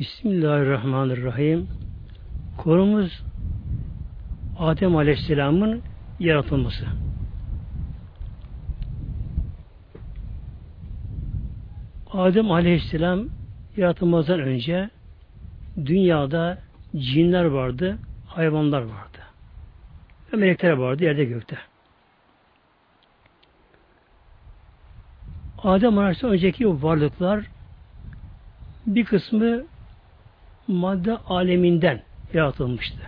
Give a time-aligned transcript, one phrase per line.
[0.00, 1.68] Bismillahirrahmanirrahim.
[2.58, 3.22] Konumuz
[4.58, 5.82] Adem Aleyhisselam'ın
[6.18, 6.86] yaratılması.
[12.12, 13.28] Adem Aleyhisselam
[13.76, 14.90] yaratılmazdan önce
[15.76, 16.58] dünyada
[16.96, 19.18] cinler vardı, hayvanlar vardı.
[20.32, 21.58] Ve melekler vardı yerde gökte.
[25.62, 27.44] Adem Aleyhisselam önceki varlıklar
[28.86, 29.64] bir kısmı
[30.72, 32.02] madde aleminden
[32.34, 32.98] yaratılmıştı.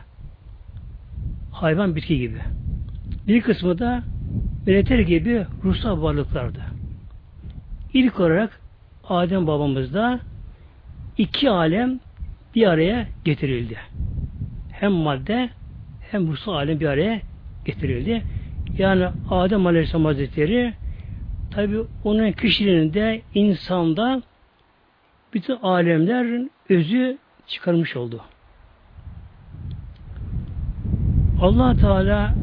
[1.53, 2.39] Hayvan bitki gibi.
[3.27, 4.03] Bir kısmı da
[4.67, 6.61] melekler gibi ruhsal varlıklardı.
[7.95, 8.61] İlk olarak
[9.09, 10.21] Adem babamızda
[11.19, 12.01] iki alem
[12.55, 13.79] bir araya getirildi.
[14.73, 15.51] Hem madde
[16.11, 17.21] hem ruhsal alem bir araya
[17.65, 18.23] getirildi.
[18.79, 20.75] Yani Adem Aleyhisselam Hazretleri
[21.51, 24.23] tabi onun kişiliğinde insanda
[25.35, 28.21] bütün alemlerin özü çıkarmış oldu.
[31.41, 32.35] allah Teala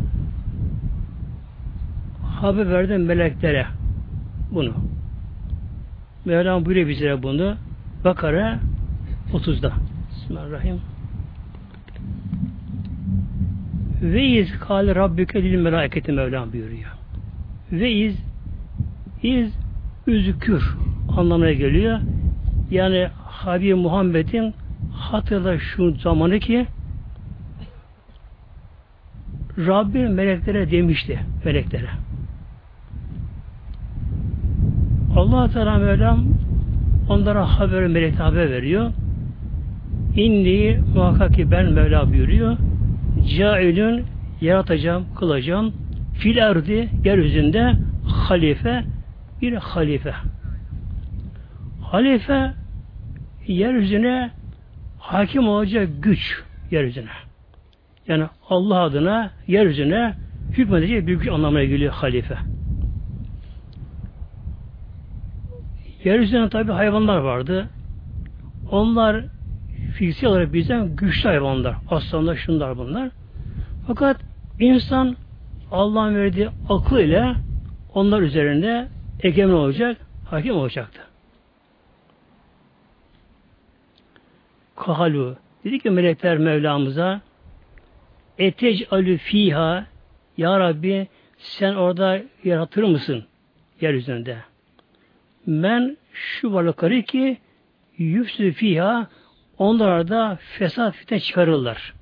[2.42, 3.66] haber verdi meleklere
[4.52, 4.74] bunu.
[6.26, 7.56] Mevlam buyuruyor bize bunu.
[8.04, 8.60] Bakara
[9.34, 9.74] 30'da.
[10.12, 10.82] Bismillahirrahmanirrahim.
[14.02, 16.92] Ve iz kâle rabbüke lil melâketi Mevlam buyuruyor.
[17.72, 18.16] Ve iz
[19.24, 19.54] iz
[20.08, 20.76] üzükür
[21.18, 22.00] anlamına geliyor.
[22.72, 24.54] Yani Habib Muhammed'in
[25.00, 26.68] hatırla şu zamanı ki
[29.58, 31.90] Rabbim meleklere demişti meleklere.
[35.16, 36.26] Allah Teala Mevlam
[37.10, 38.92] onlara haber melek haber veriyor.
[40.16, 42.58] İnni muhakkak ki ben Mevla buyuruyor.
[43.38, 44.06] Cailün
[44.42, 45.74] yaratacağım, kılacağım.
[46.14, 47.74] Fil erdi yeryüzünde
[48.06, 48.84] halife
[49.42, 50.14] bir halife.
[51.82, 52.54] Halife
[53.48, 54.32] yeryüzüne
[55.00, 57.10] hakim olacak güç yeryüzüne.
[58.08, 60.16] Yani Allah adına yeryüzüne
[60.52, 62.38] hükmedecek büyük anlamına geliyor halife.
[66.04, 67.70] Yeryüzünde tabi hayvanlar vardı.
[68.72, 69.26] Onlar
[69.94, 71.76] fiziksel olarak bizden güçlü hayvanlar.
[71.90, 73.10] Aslanlar, şunlar bunlar.
[73.88, 74.18] Fakat
[74.60, 75.16] insan
[75.72, 77.36] Allah'ın verdiği akıl ile
[77.94, 78.88] onlar üzerinde
[79.24, 81.09] egemen olacak, hakim olacaktı.
[84.80, 85.38] Kahalu.
[85.64, 87.22] Dedi ki melekler Mevlamıza
[88.38, 89.86] Etec alü fiha
[90.38, 91.08] Ya Rabbi
[91.38, 93.26] sen orada yaratır mısın
[93.82, 94.38] yeryüzünde?
[95.46, 97.38] Men şu varlıkları ki
[97.98, 99.08] yüfsü fiha
[99.58, 101.94] onlar da fesat fitne çıkarırlar.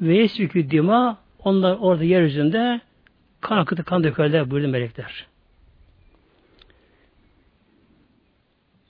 [0.00, 2.80] Ve yesfikü dima onlar orada yeryüzünde
[3.40, 5.26] kan akıtı kan dökerler buyurdu melekler.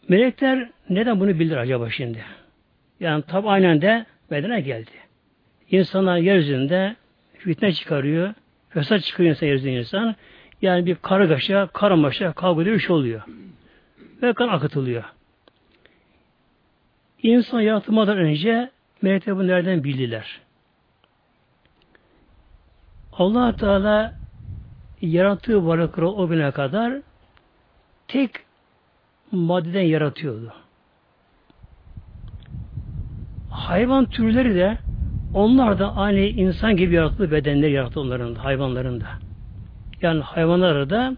[0.09, 2.25] Melekler neden bunu bilir acaba şimdi?
[3.01, 4.91] Yani tabi aynen de bedene geldi.
[5.71, 6.97] İnsanlar yeryüzünde
[7.39, 8.35] fitne çıkarıyor,
[8.69, 10.17] fesat çıkıyor insan yeryüzünde insan.
[10.63, 13.23] Yani bir kargaşa, karmaşa, kavga dövüş oluyor.
[14.23, 15.05] Ve kan akıtılıyor.
[17.23, 18.71] İnsan yaratılmadan önce
[19.03, 20.41] melekler bunu nereden bildiler?
[23.13, 24.15] allah Teala
[25.01, 27.03] yarattığı varlıkları o güne kadar
[28.09, 28.31] tek
[29.33, 30.53] maddeden yaratıyordu
[33.69, 34.78] hayvan türleri de
[35.34, 39.06] onlar da aynı insan gibi yaratıldı bedenleri yarattı onların da, hayvanların da.
[40.03, 41.17] Yani hayvanları da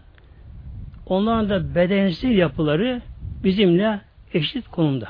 [1.07, 3.03] onların da bedensel yapıları
[3.45, 4.01] bizimle
[4.35, 5.09] eşit konumda.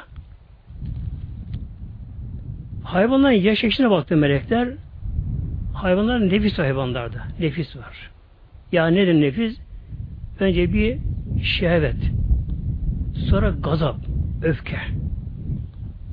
[2.84, 4.68] Hayvanların yaş eşine baktı melekler
[5.74, 7.18] hayvanların nefis hayvanlarda.
[7.40, 8.10] Nefis var.
[8.72, 9.60] Ya nedir nefis?
[10.40, 10.98] Önce bir
[11.42, 11.96] şehvet.
[13.20, 14.00] Sonra gazap,
[14.40, 14.78] öfke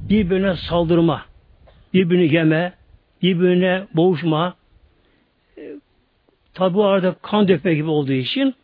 [0.10, 1.26] birbirine saldırma,
[1.94, 2.74] birbirini yeme,
[3.22, 4.56] birbirine boğuşma,
[5.58, 5.76] e,
[6.54, 8.56] tabi bu arada kan dökme gibi olduğu için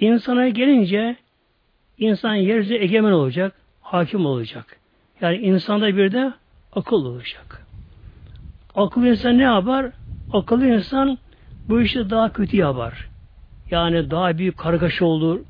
[0.00, 1.16] insana gelince
[1.98, 4.80] insan yeryüzü egemen olacak, hakim olacak.
[5.20, 6.32] Yani insanda bir de
[6.72, 7.66] akıl olacak.
[8.74, 9.92] Akıllı insan ne yapar?
[10.32, 11.18] Akıllı insan
[11.68, 13.08] bu işi daha kötü yapar.
[13.70, 15.40] Yani daha büyük kargaşa olur,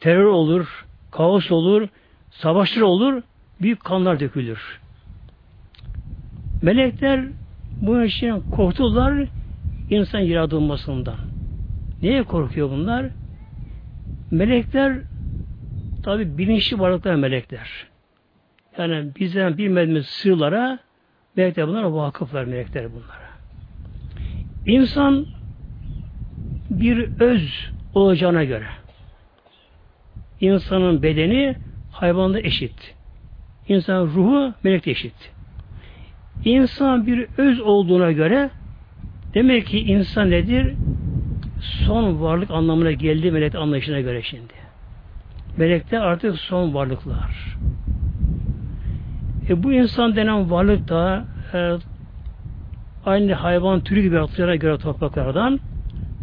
[0.00, 1.88] terör olur, kaos olur,
[2.30, 3.22] savaşlar olur
[3.62, 4.80] büyük kanlar dökülür.
[6.62, 7.24] Melekler
[7.82, 9.28] bu için korktular
[9.90, 11.16] insan yaratılmasından.
[12.02, 13.06] Neye korkuyor bunlar?
[14.30, 14.98] Melekler
[16.02, 17.86] tabi bilinçli varlıklar melekler.
[18.78, 20.78] Yani bizden bilmediğimiz sırlara
[21.36, 23.30] melekler bunlara vakıflar melekler bunlara.
[24.66, 25.26] İnsan
[26.70, 28.66] bir öz olacağına göre
[30.44, 31.56] insanın bedeni
[31.92, 32.94] hayvanda eşit.
[33.68, 35.32] İnsan ruhu melekte eşit.
[36.44, 38.50] İnsan bir öz olduğuna göre
[39.34, 40.74] demek ki insan nedir?
[41.60, 44.52] Son varlık anlamına geldi melek anlayışına göre şimdi.
[45.56, 47.56] Melekler artık son varlıklar.
[49.48, 51.24] E bu insan denen varlık da
[51.54, 51.76] e,
[53.06, 55.60] aynı hayvan türü gibi atlayana göre topraklardan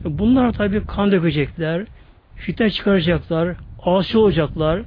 [0.05, 1.85] e, bunlar tabi kan dökecekler,
[2.35, 4.81] fitne çıkaracaklar, asi olacaklar,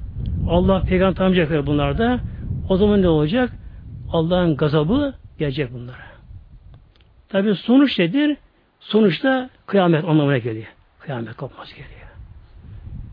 [0.49, 2.21] Allah peygamber tanımayacaklar bunlar da.
[2.69, 3.53] O zaman ne olacak?
[4.13, 6.15] Allah'ın gazabı gelecek bunlara.
[7.29, 8.37] Tabi sonuç nedir?
[8.81, 10.67] Sonuçta kıyamet anlamına geliyor.
[11.01, 11.89] Kıyamet kopmaz geliyor.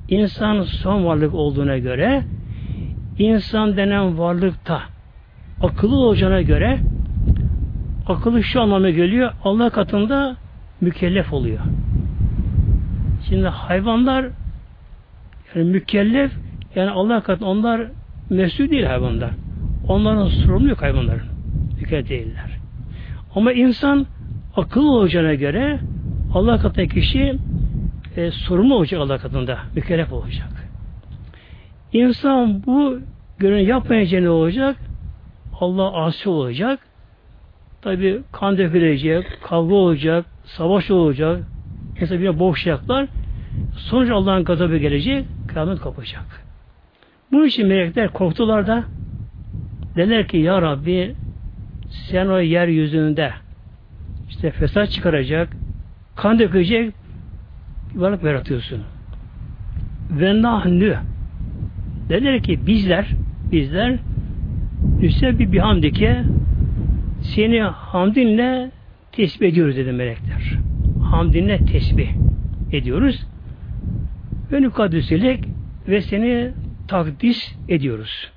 [0.10, 2.24] İnsan son varlık olduğuna göre
[3.20, 4.82] insan denen varlıkta
[5.62, 6.80] akıllı olacağına göre
[8.08, 10.36] akıllı şu anlamına geliyor Allah katında
[10.82, 11.60] mükellef oluyor.
[13.30, 14.26] Şimdi hayvanlar
[15.56, 16.32] yani mükellef
[16.76, 17.82] yani Allah katında onlar
[18.30, 19.32] mesul değil hayvanlar.
[19.88, 21.26] Onların sorumlu yok hayvanların.
[21.80, 22.58] Mükellef değiller.
[23.36, 24.06] Ama insan
[24.56, 25.80] akıllı olacağına göre
[26.34, 27.40] Allah katında kişi
[28.16, 29.60] e, sorumlu olacak Allah katında.
[29.76, 30.50] Mükellef olacak.
[31.94, 33.00] İnsan bu
[33.40, 34.76] görevi yapmayınca ne olacak?
[35.60, 36.80] Allah asi olacak.
[37.82, 41.44] Tabi kan dökülecek, kavga olacak, savaş olacak.
[42.02, 43.08] Mesela bir boğuşacaklar.
[43.78, 46.26] Sonuç Allah'ın gazabı gelecek, kıyamet kopacak.
[47.32, 48.84] Bunun için melekler korktular da
[49.96, 51.16] dediler ki Ya Rabbi
[51.90, 53.32] sen o yeryüzünde
[54.30, 55.50] işte fesat çıkaracak,
[56.16, 56.94] kan dökecek
[57.96, 58.82] varlık yaratıyorsun.
[60.12, 60.94] Ve nahnu
[62.10, 63.08] dediler ki bizler
[63.52, 64.00] bizler
[65.02, 66.24] üstüne bir bihamdike
[67.22, 68.72] seni hamdinle
[69.12, 70.58] tesbih ediyoruz dedi melekler.
[71.04, 72.10] Hamdinle tesbih
[72.72, 73.28] ediyoruz.
[74.52, 75.44] Ve nukadüselek
[75.88, 76.52] ve seni
[76.88, 78.32] takdis ediyoruz.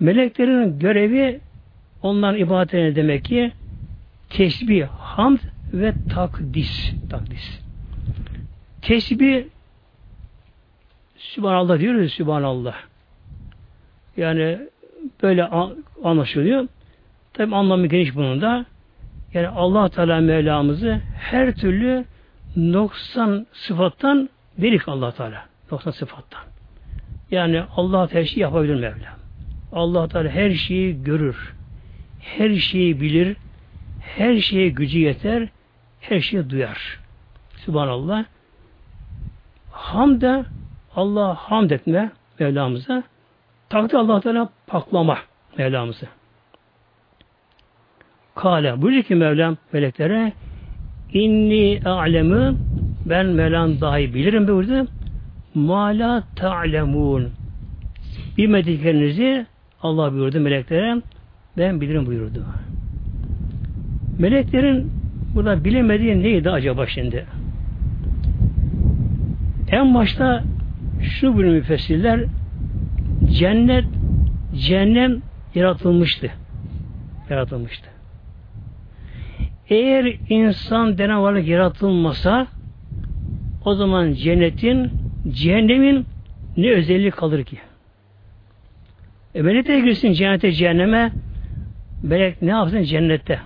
[0.00, 1.40] Meleklerin görevi
[2.02, 3.52] onların ibadetine demek ki
[4.30, 5.38] tesbih, hamd
[5.72, 6.92] ve takdis.
[7.10, 7.60] Takdis.
[8.82, 9.44] Tesbih
[11.16, 12.74] Sübhanallah diyoruz Sübhanallah.
[14.16, 14.58] Yani
[15.22, 15.44] böyle
[16.04, 16.68] anlaşılıyor.
[17.32, 18.66] Tabi anlamı geniş bunun da.
[19.34, 22.04] Yani allah Teala Mevlamızı her türlü
[22.56, 25.44] noksan sıfattan verik allah Teala.
[25.72, 26.40] Noksan sıfattan.
[27.30, 29.18] Yani Allah her şeyi yapabilir Mevlam.
[29.72, 31.54] allah Teala her şeyi görür.
[32.20, 33.36] Her şeyi bilir.
[34.00, 35.48] Her şeye gücü yeter.
[36.00, 36.98] Her şeyi duyar.
[37.56, 38.24] Subhanallah.
[39.70, 40.44] Hamda
[40.96, 43.02] Allah hamd etme Mevlamıza.
[43.68, 45.18] Takdir allah Teala paklama
[45.58, 46.06] Mevlamızı.
[48.34, 50.32] Kale buyuruyor ki Mevlam meleklere
[51.14, 52.56] inni a'lemu
[53.06, 54.88] ben Mevlam dahi bilirim buyurdu.
[55.54, 57.28] Ma la ta'lemun
[58.38, 59.46] bilmediklerinizi
[59.82, 61.02] Allah buyurdu meleklere
[61.58, 62.44] ben bilirim buyurdu.
[64.18, 64.92] Meleklerin
[65.34, 67.26] burada bilemediği neydi acaba şimdi?
[69.70, 70.44] En başta
[71.00, 72.24] şu bölüm müfessirler
[73.38, 73.84] cennet
[74.54, 75.22] cehennem
[75.54, 76.30] yaratılmıştı.
[77.30, 77.89] Yaratılmıştı.
[79.70, 82.46] Eğer insan denen varlık yaratılmasa
[83.64, 84.90] o zaman cennetin
[85.28, 86.06] cehennemin
[86.56, 87.58] ne özelliği kalır ki?
[89.34, 91.12] E melek de girsin cennete cehenneme
[92.02, 93.40] melek ne yapsın cennette?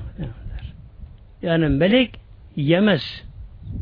[1.42, 2.20] Yani melek
[2.56, 3.24] yemez,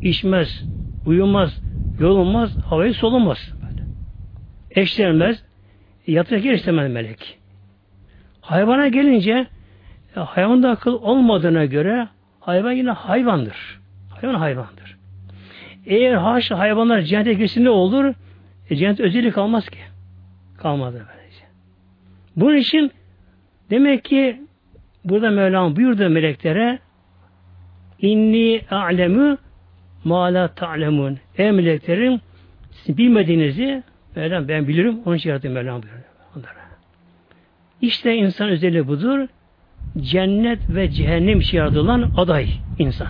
[0.01, 0.63] içmez,
[1.05, 1.61] uyumaz,
[1.99, 3.53] yorulmaz, havayı solunmaz.
[3.53, 3.83] Böyle.
[4.71, 5.43] Eşlenmez,
[6.07, 7.39] yatacak yer istemez melek.
[8.41, 9.47] Hayvana gelince
[10.15, 12.07] hayvanda akıl olmadığına göre
[12.45, 13.79] hayvan yine hayvandır.
[14.09, 14.97] Hayvan hayvandır.
[15.85, 18.13] Eğer haşa hayvanlar cennete girsin ne olur?
[18.69, 19.79] E, cennet özelliği kalmaz ki.
[20.57, 21.45] Kalmadı böylece.
[22.35, 22.91] Bunun için
[23.69, 24.41] demek ki
[25.05, 26.79] burada Mevlam buyurdu meleklere
[27.99, 29.37] inni a'lemu
[30.03, 31.17] ma la ta'lemun.
[31.37, 32.21] Ey meleklerim
[32.71, 33.83] siz bilmediğinizi
[34.15, 34.99] Mevlam ben bilirim.
[35.05, 36.03] Onun için yarattım Mevlam buyuruyor.
[36.35, 36.63] Onlara.
[37.81, 39.27] İşte insan özelliği budur.
[40.01, 43.07] Cennet ve cehennem için yaratılan aday insan.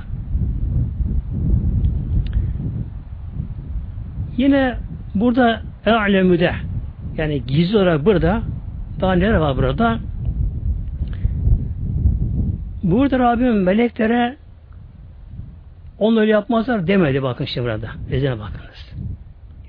[4.38, 4.78] Yine
[5.16, 6.54] burada e'lemüde
[7.18, 8.42] yani gizli olarak burada
[9.02, 10.00] daha neler var burada?
[12.84, 14.38] Burada Rabbim meleklere
[16.00, 17.88] onu öyle yapmazlar demedi bakın şimdi burada.
[18.12, 18.94] Ezene bakınız.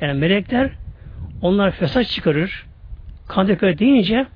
[0.00, 0.71] Yani melekler
[1.42, 2.66] onlar fesat çıkarır.
[3.28, 4.26] Kan döker deyince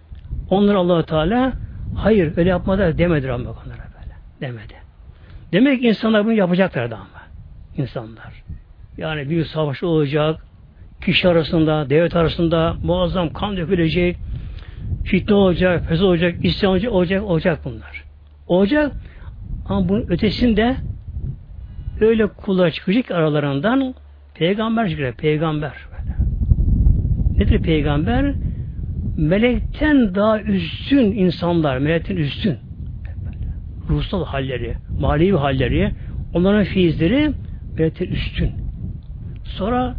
[0.51, 1.53] onlar allah Teala
[1.95, 4.14] hayır öyle yapmadı demedi Rabbim onlara böyle.
[4.40, 4.75] Demedi.
[5.52, 7.23] Demek ki insanlar bunu yapacaklardı ama.
[7.76, 8.45] insanlar.
[8.99, 10.45] Yani bir savaş olacak,
[11.04, 14.16] kişi arasında, devlet arasında muazzam kan dökülecek,
[15.04, 18.04] fitne olacak, fesat olacak, isyan olacak, olacak, olacak bunlar.
[18.47, 18.92] Olacak
[19.68, 20.76] ama bunun ötesinde
[22.00, 23.95] öyle kullar çıkacak aralarından
[24.35, 25.73] peygamber çıkacak, peygamber.
[27.37, 28.35] Nedir peygamber?
[29.19, 32.59] Melekten daha üstün insanlar, melekten üstün.
[33.89, 35.93] Ruhsal halleri, manevi halleri,
[36.35, 37.33] onların fiizleri
[37.79, 38.53] melekten üstün.
[39.45, 39.97] Sonra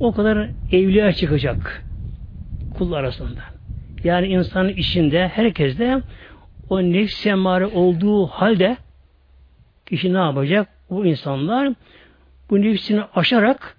[0.00, 1.84] o kadar evliya çıkacak
[2.78, 3.40] kul arasında.
[4.04, 6.00] Yani insanın içinde herkeste
[6.68, 8.76] o nefs emare olduğu halde
[9.86, 10.68] kişi ne yapacak?
[10.90, 11.74] Bu insanlar
[12.50, 13.76] bu nefsini aşarak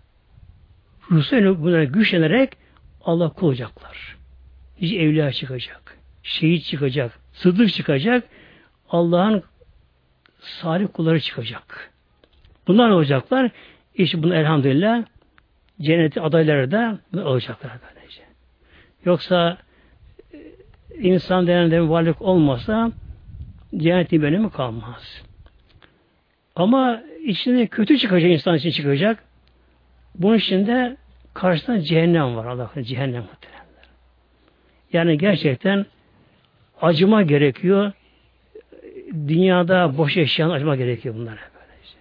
[1.11, 2.49] ruhsal güçlenerek
[3.05, 4.22] Allah kul olacaklar.
[4.83, 5.97] Nice evliya çıkacak.
[6.23, 7.19] Şehit çıkacak.
[7.33, 8.23] Sıddık çıkacak.
[8.89, 9.43] Allah'ın
[10.39, 11.91] salih kulları çıkacak.
[12.67, 13.51] Bunlar olacaklar?
[13.95, 15.03] İşte bunu elhamdülillah
[15.81, 18.21] cenneti adayları da olacaklar böylece.
[19.05, 19.57] Yoksa
[20.33, 20.37] e,
[20.99, 22.91] insan denen de varlık olmasa
[23.77, 25.23] cennetin bölümü kalmaz.
[26.55, 29.23] Ama içinde kötü çıkacak insan için çıkacak.
[30.15, 30.97] Bunun içinde
[31.33, 32.45] karşısında cehennem var.
[32.45, 33.62] Allah cehennem muhtemelen.
[34.93, 35.85] Yani gerçekten
[36.81, 37.91] acıma gerekiyor.
[39.13, 41.97] Dünyada boş eşyan acıma gerekiyor bunlara böylece.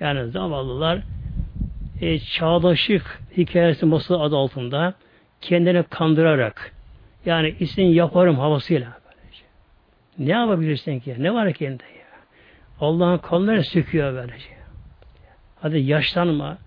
[0.00, 1.02] Yani zavallılar
[2.00, 4.94] e, çağdaşlık hikayesi masası adı altında
[5.40, 6.72] kendini kandırarak
[7.26, 9.42] yani isim yaparım havasıyla böylece.
[10.18, 11.14] Ne yapabilirsin ki?
[11.18, 11.76] Ne var ki ya?
[12.80, 14.56] Allah'ın kanları söküyor böylece.
[15.60, 16.58] Hadi yaşlanma,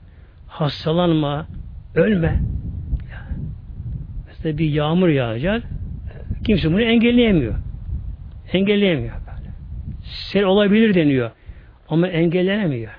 [0.47, 1.47] hastalanma,
[1.95, 2.39] ölme.
[4.39, 5.63] Mesela bir yağmur yağacak,
[6.45, 7.55] kimse bunu engelleyemiyor.
[8.53, 9.49] Engelleyemiyor böyle.
[10.03, 11.31] Sel olabilir deniyor.
[11.89, 12.91] Ama engellenemiyor.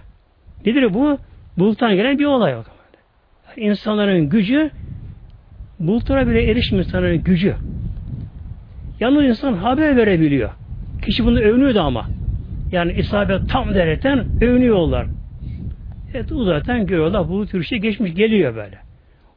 [0.67, 1.19] Nedir bu?
[1.59, 2.63] Buluttan gelen bir olay o.
[3.57, 4.71] İnsanların gücü
[5.79, 7.55] bulutlara bile erişmiyor insanların gücü.
[9.01, 10.51] Yalnız insan haber verebiliyor.
[11.05, 12.07] Kişi bunu övünüyordu ama.
[12.73, 15.07] Yani isabet tam dereten övünüyorlar.
[16.15, 17.29] Evet uzaktan görüyorlar.
[17.29, 18.90] Bu tür şey geçmiş geliyor böyle.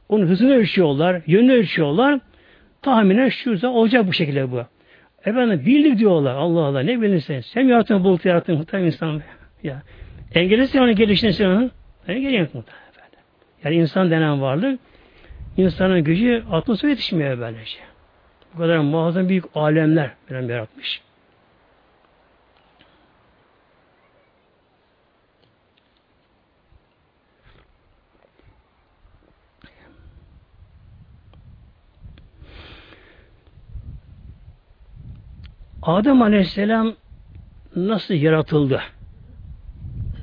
[0.09, 2.19] Onun hızını ölçüyorlar, yönünü ölçüyorlar.
[2.81, 4.63] Tahminen şu olacak bu şekilde bu.
[5.25, 6.35] Efendim bildik diyorlar.
[6.35, 7.41] Allah Allah ne bilirsen.
[7.41, 9.21] Sen yarattın bulut yarattın muhtemelen insan.
[9.63, 9.81] Ya.
[10.35, 11.71] Engellesin onun gelişini sen onun.
[12.07, 12.83] Engelleyin muhtemelen.
[13.63, 14.79] Yani insan denen varlık
[15.57, 17.77] insanın gücü atmosfer yetişmiyor böylece.
[18.53, 21.01] Bu kadar muazzam büyük alemler ben yaratmış.
[35.85, 36.93] Adem Aleyhisselam
[37.75, 38.81] nasıl yaratıldı?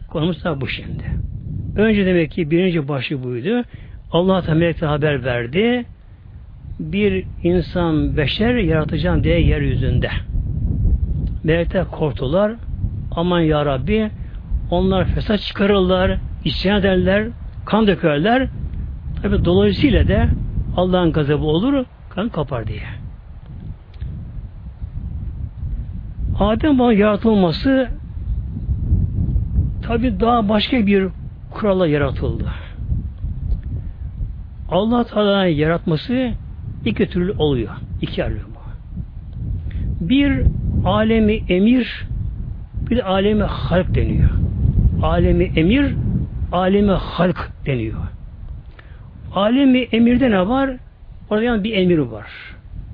[0.09, 1.05] Konumuz da bu şimdi.
[1.77, 3.65] Önce demek ki birinci başı buydu.
[4.13, 5.87] Allah da melekte haber verdi.
[6.79, 10.11] Bir insan beşer yaratacağım diye yeryüzünde.
[11.45, 12.53] Melekler korktular.
[13.11, 14.11] Aman ya Rabbi
[14.71, 17.29] onlar fesat çıkarırlar, isyan ederler,
[17.67, 18.49] kan dökerler.
[19.23, 20.29] Tabi dolayısıyla da
[20.77, 23.00] Allah'ın gazabı olur, kan kapar diye.
[26.41, 27.89] Adem bana yaratılması
[29.83, 31.09] tabi daha başka bir
[31.51, 32.45] kurala yaratıldı.
[34.71, 36.31] Allah Teala'nın yaratması
[36.85, 37.71] iki türlü oluyor.
[38.03, 38.61] İki bu.
[40.09, 40.43] Bir
[40.85, 42.07] alemi emir
[42.91, 44.31] bir de alemi halk deniyor.
[45.03, 45.95] Alemi emir
[46.53, 47.99] alemi halk deniyor.
[49.35, 50.71] Alemi emirde ne var?
[51.31, 52.27] Orada yani bir emir var.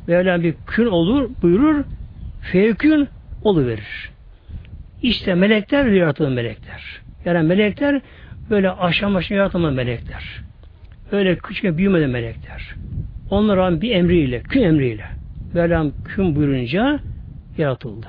[0.09, 1.85] Böyle bir kün olur buyurur
[2.53, 3.09] fevkün
[3.55, 4.11] verir.
[5.03, 7.01] İşte melekler yaratılan melekler.
[7.25, 8.01] Yani melekler
[8.51, 10.41] böyle aşağı aşağı yaratılma melekler.
[11.13, 12.75] Öyle küçük büyümeden melekler.
[13.31, 15.05] Onlara bir emriyle, kün emriyle
[15.55, 17.01] Mevlam kün buyurunca
[17.59, 18.07] yaratıldı.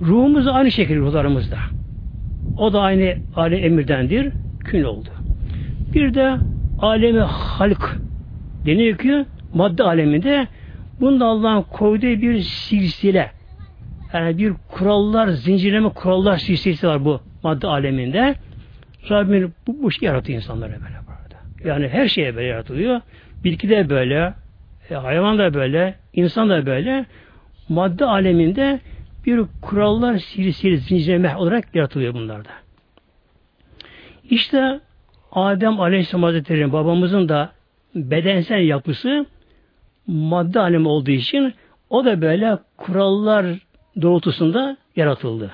[0.00, 1.58] Ruhumuz aynı şekilde ruhlarımızda.
[2.58, 4.32] O da aynı alem emirdendir.
[4.64, 5.08] Kün oldu.
[5.94, 6.36] Bir de
[6.78, 7.96] alemi halk
[8.66, 10.46] deniyor ki madde aleminde
[11.02, 13.30] bunda Allah'ın koyduğu bir silsile.
[14.12, 18.34] Yani bir kurallar, zincirleme kurallar silsilesi var bu madde aleminde.
[19.10, 21.68] Rabbim bu, bu şey yaratıyor insanlara böyle burada.
[21.68, 23.00] Yani her şeye böyle yaratılıyor.
[23.44, 24.34] Bitki de böyle,
[24.90, 27.06] e, hayvan da böyle, insan da böyle.
[27.68, 28.80] Madde aleminde
[29.26, 32.50] bir kurallar silsili zincirleme olarak yaratılıyor bunlarda.
[34.30, 34.80] İşte
[35.32, 37.52] Adem Aleyhisselam Hazretleri'nin babamızın da
[37.94, 39.26] bedensel yapısı
[40.06, 41.54] madde alemi olduğu için
[41.90, 43.46] o da böyle kurallar
[44.02, 45.50] doğrultusunda yaratıldı.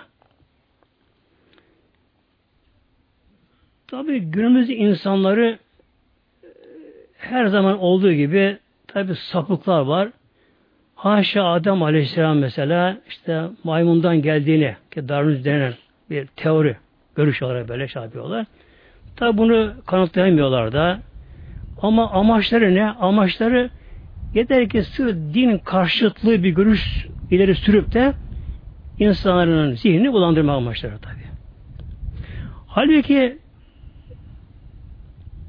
[3.86, 5.58] Tabi günümüz insanları
[7.18, 10.08] her zaman olduğu gibi tabi sapıklar var.
[10.94, 15.74] Haşa Adem Aleyhisselam mesela işte maymundan geldiğini ki Darwin denen
[16.10, 16.76] bir teori
[17.14, 18.46] görüş olarak böyle şey yapıyorlar.
[19.16, 20.98] Tabi bunu kanıtlayamıyorlar da.
[21.82, 22.90] Ama amaçları ne?
[22.90, 23.70] Amaçları
[24.34, 28.14] yeter ki sırf din karşıtlığı bir görüş ileri sürüp de
[28.98, 31.18] insanların zihnini bulandırma amaçları tabi.
[32.66, 33.38] Halbuki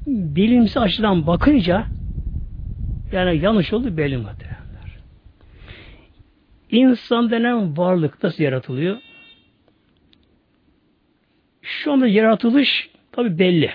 [0.06, 1.86] bilimsel açıdan bakınca
[3.12, 4.98] yani yanlış oldu belli muhtemelenler.
[6.70, 8.96] İnsan denen varlık nasıl yaratılıyor?
[11.62, 13.70] Şu anda yaratılış tabi belli.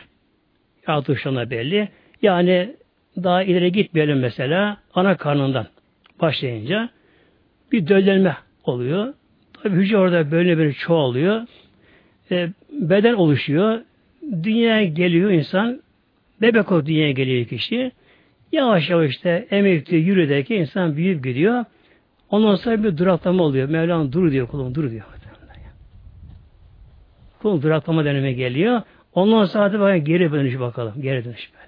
[0.87, 1.89] Yaratılış belli.
[2.21, 2.75] Yani
[3.23, 5.67] daha ileri gitmeyelim mesela ana karnından
[6.21, 6.89] başlayınca
[7.71, 9.13] bir döllenme oluyor.
[9.63, 11.41] Tabi hücre orada böyle bir çoğalıyor.
[12.31, 13.81] E, beden oluşuyor.
[14.43, 15.81] Dünyaya geliyor insan.
[16.41, 17.91] Bebek o dünyaya geliyor kişi.
[18.51, 21.65] Yavaş yavaş işte emekli yürüdeki insan büyüyüp gidiyor.
[22.29, 23.69] Ondan sonra bir duraklama oluyor.
[23.69, 25.03] Mevlam dur diyor kulum dur diyor.
[27.41, 28.81] Kulum duraklama dönemi geliyor.
[29.13, 30.93] Ondan sonra hadi geri dönüş bakalım.
[31.01, 31.64] Geri dönüş böyle.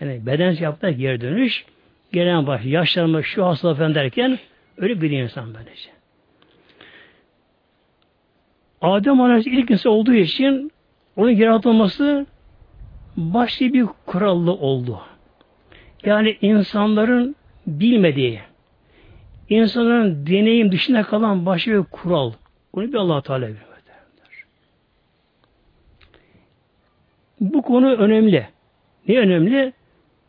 [0.00, 1.64] Yani beden yaptı geri dönüş.
[2.12, 4.38] Gelen baş yaşlanma şu hastalık falan derken
[4.76, 5.90] öyle bir insan böylece.
[8.80, 10.72] Adem Aleyhisselam ilk insan olduğu için
[11.16, 12.26] onun yaratılması
[13.16, 15.00] başka bir kurallı oldu.
[16.04, 18.40] Yani insanların bilmediği,
[19.48, 22.32] insanların deneyim dışında kalan başka bir kural.
[22.74, 23.70] Bunu bir allah Teala bilir.
[27.40, 28.48] Bu konu önemli.
[29.08, 29.72] Ne önemli?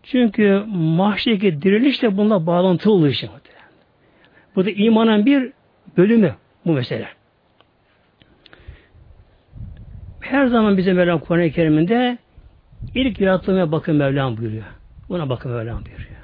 [0.04, 3.30] Çünkü mahşerdeki diriliş de bununla bağlantılı olduğu için.
[4.56, 5.52] Bu da imanın bir
[5.98, 7.08] bölümü bu mesele.
[10.20, 12.18] Her zaman bize Mevlam Kur'an-ı Kerim'inde
[12.96, 14.64] ilk yaratılmaya bakın Mevlam buyuruyor.
[15.10, 16.22] Buna bakın Mevlam buyuruyor.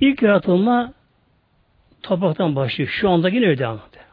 [0.00, 0.92] İlk yaratılma
[2.02, 2.90] topraktan başlıyor.
[2.90, 4.04] Şu anda yine öyle devam ediyor.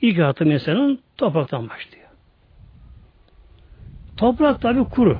[0.00, 2.04] İlk yaratım insanın topraktan başlıyor.
[4.16, 5.18] Toprak tabi kuru.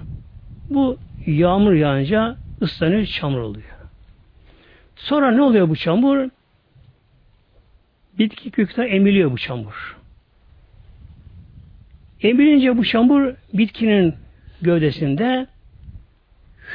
[0.70, 3.64] Bu yağmur yağınca ıslanıyor, çamur oluyor.
[4.96, 6.28] Sonra ne oluyor bu çamur?
[8.18, 9.96] Bitki kökten emiliyor bu çamur.
[12.20, 14.14] Emilince bu çamur bitkinin
[14.62, 15.46] gövdesinde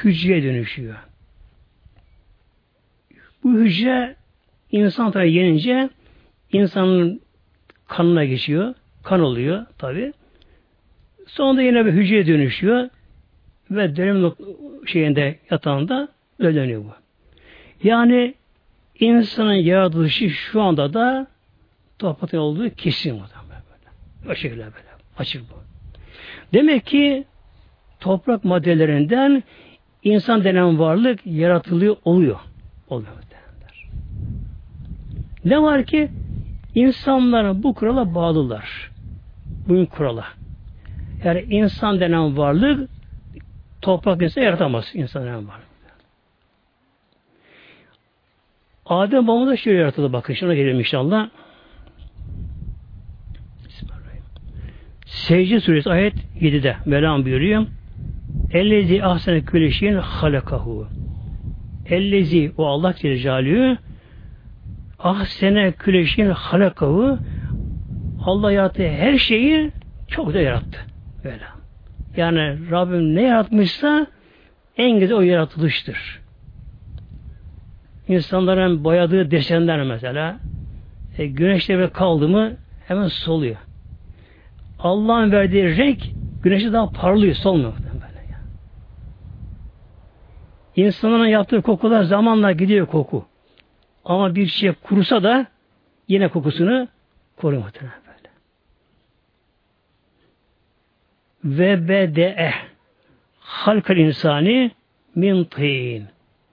[0.04, 0.96] hücreye dönüşüyor.
[3.44, 4.16] Bu hücre
[4.72, 5.90] insan tabi yenince
[6.52, 7.20] insanın
[7.88, 8.74] kanına geçiyor.
[9.02, 10.12] Kan oluyor tabi.
[11.26, 12.88] Sonra yine bir hücreye dönüşüyor
[13.70, 14.32] ve dönem
[14.86, 16.92] şeyinde yatağında öleniyor bu.
[17.82, 18.34] Yani
[19.00, 21.26] insanın yaratılışı şu anda da
[21.98, 23.22] toprakta olduğu kesin bu.
[23.22, 24.32] Böyle.
[24.32, 24.90] O şekilde böyle.
[25.18, 25.54] Açık bu.
[26.52, 27.24] Demek ki
[28.00, 29.42] toprak maddelerinden
[30.02, 32.40] insan denen varlık yaratılıyor oluyor.
[32.88, 33.12] Oluyor.
[33.30, 33.88] Derler.
[35.44, 36.08] Ne var ki
[36.74, 38.90] insanlar bu kurala bağlılar.
[39.68, 40.24] Bugün kurala.
[41.24, 42.90] Yani insan denen varlık
[43.82, 44.90] toprak insan yaratamaz.
[44.94, 45.70] İnsan denen varlık.
[48.86, 50.34] Adem babamız da şöyle yaratıldı bakın.
[50.34, 51.28] Şuna gelelim inşallah.
[55.06, 57.66] Secde suresi ayet 7'de Mevlam buyuruyor.
[58.52, 60.88] Ellezi ahsene küleşin halakahu.
[61.86, 63.78] Ellezi o Allah Celle
[64.98, 67.18] ahsene küleşin halakahu
[68.24, 69.70] Allah yarattığı her şeyi
[70.08, 70.78] çok da yarattı.
[71.24, 71.59] Böyle.
[72.16, 74.06] Yani Rabbim ne yaratmışsa
[74.76, 76.20] en güzel o yaratılıştır.
[78.08, 80.40] İnsanların boyadığı desenler mesela
[81.18, 82.56] e, güneşte ve kaldı mı
[82.88, 83.56] hemen soluyor.
[84.78, 85.98] Allah'ın verdiği renk
[86.42, 87.72] güneşe daha parlıyor, solmuyor.
[90.76, 93.26] İnsanların yaptığı kokular zamanla gidiyor koku.
[94.04, 95.46] Ama bir şey kurusa da
[96.08, 96.88] yine kokusunu
[97.36, 98.28] koruyor muhtemelen böyle.
[101.44, 102.54] Ve bede'e
[103.40, 104.70] halkal insani
[105.14, 106.06] min tîn.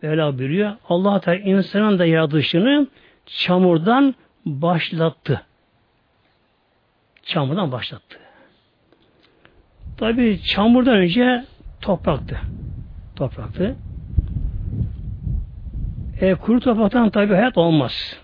[0.03, 0.71] Böyle buyuruyor.
[0.89, 2.87] Allah Teala insanın da yaratılışını
[3.25, 5.47] çamurdan başlattı
[7.27, 8.19] çamurdan başlattı.
[9.97, 11.45] Tabi çamurdan önce
[11.81, 12.39] topraktı.
[13.15, 13.75] Topraktı.
[16.21, 18.17] E, kuru topraktan tabi hayat olmaz.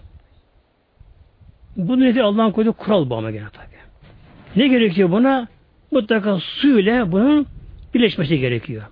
[1.78, 2.21] Bu nedir?
[2.21, 3.67] Allah'ın koyduğu kural bu ama gene tabi.
[4.56, 5.47] Ne gerekiyor buna?
[5.93, 7.47] mutlaka su ile bunun
[7.93, 8.84] birleşmesi gerekiyor.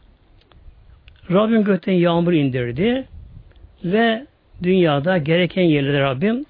[1.31, 3.07] Rabbim gökten yağmur indirdi
[3.83, 4.27] ve
[4.63, 6.45] dünyada gereken yerlere Rabbim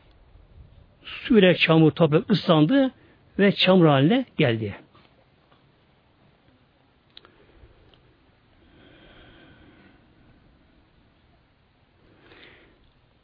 [1.04, 2.92] su ile çamur toprak ıslandı
[3.40, 4.76] ve çamur haline geldi.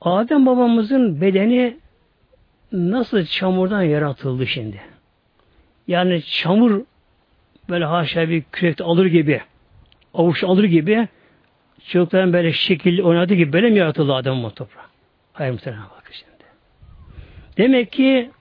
[0.01, 1.77] Adem babamızın bedeni
[2.71, 4.81] nasıl çamurdan yaratıldı şimdi?
[5.87, 6.81] Yani çamur
[7.69, 9.41] böyle haşa bir kürekte alır gibi,
[10.13, 11.07] avuç alır gibi
[11.87, 14.85] çocukların böyle şekil oynadığı gibi böyle mi yaratıldı Adem o toprağı?
[15.33, 16.31] Hayır muhtemelen bakın şimdi.
[17.57, 18.31] Demek ki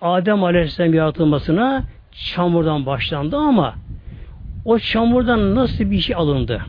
[0.00, 3.74] Adem Aleyhisselam yaratılmasına çamurdan başlandı ama
[4.64, 6.62] o çamurdan nasıl bir şey alındı?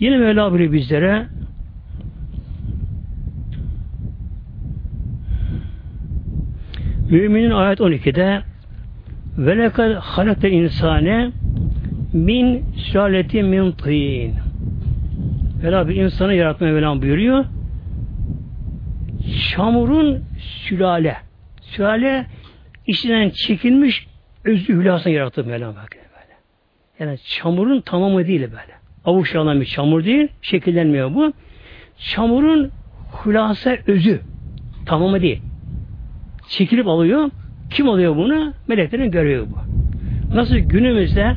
[0.00, 1.26] Yine Mevla buyuruyor bizlere
[7.10, 8.42] Müminin ayet 12'de
[9.38, 11.30] ve lekad halakte insane
[12.12, 14.34] min sülaletin min tîn
[15.62, 17.44] Mevla bir insanı yaratmaya Mevlam buyuruyor.
[19.50, 21.16] Çamurun sülale.
[21.62, 22.26] Sülale
[22.86, 24.06] içinden çekilmiş
[24.44, 26.36] özü hülasını yarattı Mevlam böyle.
[26.98, 28.80] Yani çamurun tamamı değil böyle.
[29.04, 30.28] Avuç yalan bir çamur değil.
[30.42, 31.32] Şekillenmiyor bu.
[31.98, 32.70] Çamurun
[33.24, 34.20] hülasa özü.
[34.86, 35.42] Tamamı değil.
[36.48, 37.30] Çekilip alıyor.
[37.70, 38.54] Kim alıyor bunu?
[38.68, 39.58] Meleklerin görüyor bu.
[40.36, 41.34] Nasıl günümüzde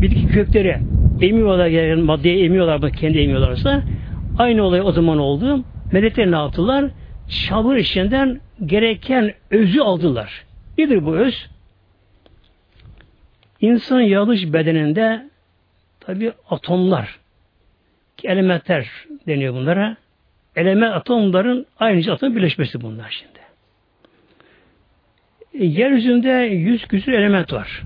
[0.00, 0.78] bitki kökleri
[1.20, 3.82] emiyorlar, yani maddeye emiyorlar, kendi emiyorlarsa
[4.38, 5.64] aynı olay o zaman oldu.
[5.92, 6.90] Melekler ne yaptılar?
[7.28, 10.44] Çamur içinden gereken özü aldılar.
[10.78, 11.46] Nedir bu öz?
[13.60, 15.30] İnsanın yaratılış bedeninde
[16.00, 17.18] tabi atomlar,
[18.24, 18.90] elementler
[19.26, 19.96] deniyor bunlara.
[20.56, 23.35] Element atomların aynı atom birleşmesi bunlar şimdi.
[25.58, 27.82] E, yeryüzünde yüz küsur element var.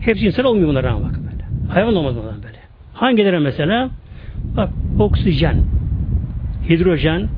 [0.00, 1.72] Hepsi insan olmuyor bunlara ama bakın böyle.
[1.72, 2.58] Hayvan olmaz bunlar böyle.
[2.94, 3.90] Hangileri mesela?
[4.56, 5.56] Bak oksijen,
[6.68, 7.28] hidrojen,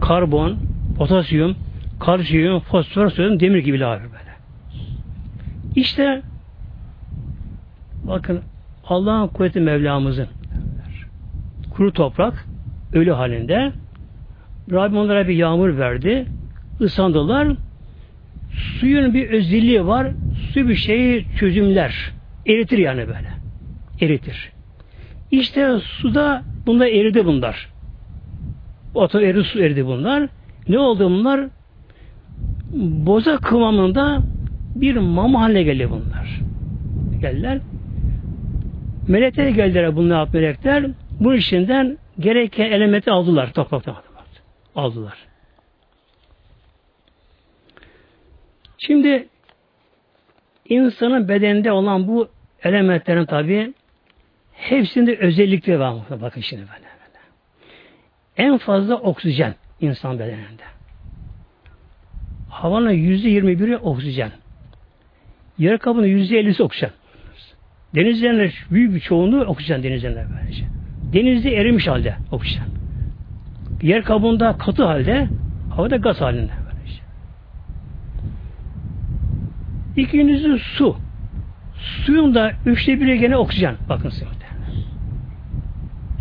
[0.00, 0.56] karbon,
[0.98, 1.56] potasyum,
[2.00, 4.34] kalsiyum, fosfor, sodyum, demir gibi abi böyle.
[5.76, 6.22] İşte
[8.04, 8.40] bakın
[8.84, 10.28] Allah'ın kuvveti Mevlamızın
[11.78, 12.46] kuru toprak
[12.92, 13.72] ölü halinde
[14.72, 16.26] Rabbim onlara bir yağmur verdi.
[16.80, 17.48] ıslandılar.
[18.58, 20.08] Suyun bir özelliği var.
[20.52, 22.12] Su bir şeyi çözümler.
[22.46, 23.28] Eritir yani böyle.
[24.00, 24.52] Eritir.
[25.30, 27.68] İşte suda bunda eridi bunlar.
[28.94, 30.28] Atom eridi, su eridi bunlar.
[30.68, 31.48] Ne oldu bunlar?
[33.06, 34.18] Boza kıvamında
[34.74, 36.40] bir mama haline geldi bunlar.
[37.20, 37.58] Geldiler.
[39.08, 40.86] Melekler geldiler bunlar melekler.
[41.20, 43.96] Bu işinden gereken elementi aldılar topraktan.
[44.74, 45.14] Aldılar.
[48.78, 49.28] Şimdi
[50.68, 52.28] insanın bedeninde olan bu
[52.62, 53.74] elementlerin tabi
[54.52, 55.94] hepsinde özellikleri var.
[56.10, 56.88] Bakın şimdi böyle.
[58.36, 60.62] En fazla oksijen insan bedeninde.
[62.50, 64.30] Havanın yüzde yirmi biri oksijen.
[65.58, 66.90] Yer kabının yüzde ellisi oksijen.
[67.94, 70.64] Denizlerinde büyük bir çoğunluğu oksijen denizlerinde böylece.
[71.12, 72.66] Denizde erimiş halde oksijen.
[73.82, 75.28] Yer kabuğunda katı halde,
[75.70, 76.52] havada gaz halinde.
[76.64, 77.02] Böylece.
[79.98, 80.96] İkincisi su.
[81.78, 83.74] Suyun da üçte biri gene oksijen.
[83.88, 84.32] Bakın suyun.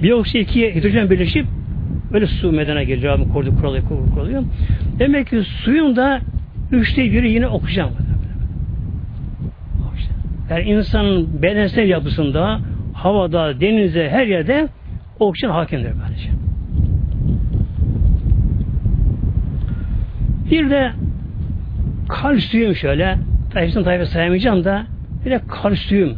[0.03, 1.45] Bir oksijen ikiye hidrojen birleşip
[2.13, 3.13] öyle su medene geliyor.
[3.13, 4.43] Abi korudu kuralıyor, kuralıyor.
[4.99, 6.19] Demek ki suyun da
[6.71, 7.89] üçte biri yine oksijen.
[10.49, 12.59] Yani insanın bedensel yapısında,
[12.93, 14.67] havada, denizde, her yerde
[15.19, 16.29] oksijen hakimdir böylece.
[20.51, 20.91] Bir de
[22.09, 23.17] kalsiyum şöyle,
[23.61, 24.87] hepsini tabi sayamayacağım da
[25.25, 26.17] bir de kalsiyum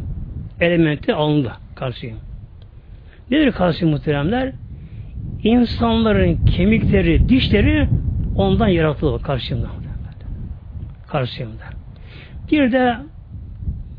[0.60, 1.52] elementi alındı.
[1.76, 2.18] Kalsiyum.
[3.30, 4.52] Nedir kalsiyum muhteremler?
[5.42, 7.88] İnsanların kemikleri, dişleri
[8.36, 9.70] ondan yaratılıyor kalsiyumdan.
[11.08, 11.72] Kalsiyumdan.
[12.52, 12.96] Bir de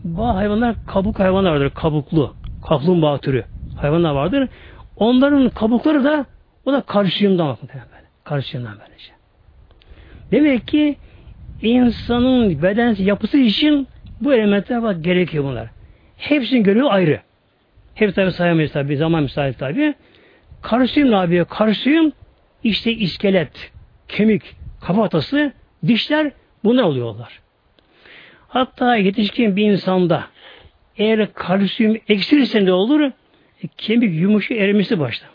[0.03, 1.71] bazı hayvanlar kabuk hayvanlar vardır.
[1.75, 2.33] Kabuklu.
[2.67, 3.43] Kaplumbağa türü
[3.77, 4.49] hayvanlar vardır.
[4.95, 6.25] Onların kabukları da
[6.65, 7.69] o da kalsiyumdan bakın.
[8.23, 9.11] Kalsiyumdan böylece.
[10.31, 10.97] Demek ki
[11.61, 13.87] insanın beden yapısı için
[14.21, 15.67] bu elementler bak gerekiyor bunlar.
[16.17, 17.19] Hepsinin görevi ayrı.
[17.95, 18.97] Hep tabi sayamayız tabi.
[18.97, 19.93] Zaman müsait tabi.
[20.61, 21.45] Kalsiyum ne yapıyor?
[21.45, 22.11] Kalsiyum
[22.63, 23.71] işte iskelet,
[24.07, 25.53] kemik, kafatası,
[25.87, 26.31] dişler
[26.63, 27.39] bunlar oluyorlar.
[28.47, 30.27] Hatta yetişkin bir insanda
[30.97, 33.01] eğer kalsiyum eksilirse ne olur?
[33.63, 35.31] E, kemik yumuşu erimesi başlar.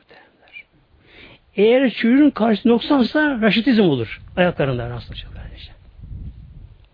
[1.57, 4.21] Eğer çocuğun kalsiyum noksansa raşitizm olur.
[4.37, 5.29] Ayaklarında rastlaşır.
[5.29, 5.76] Böylece.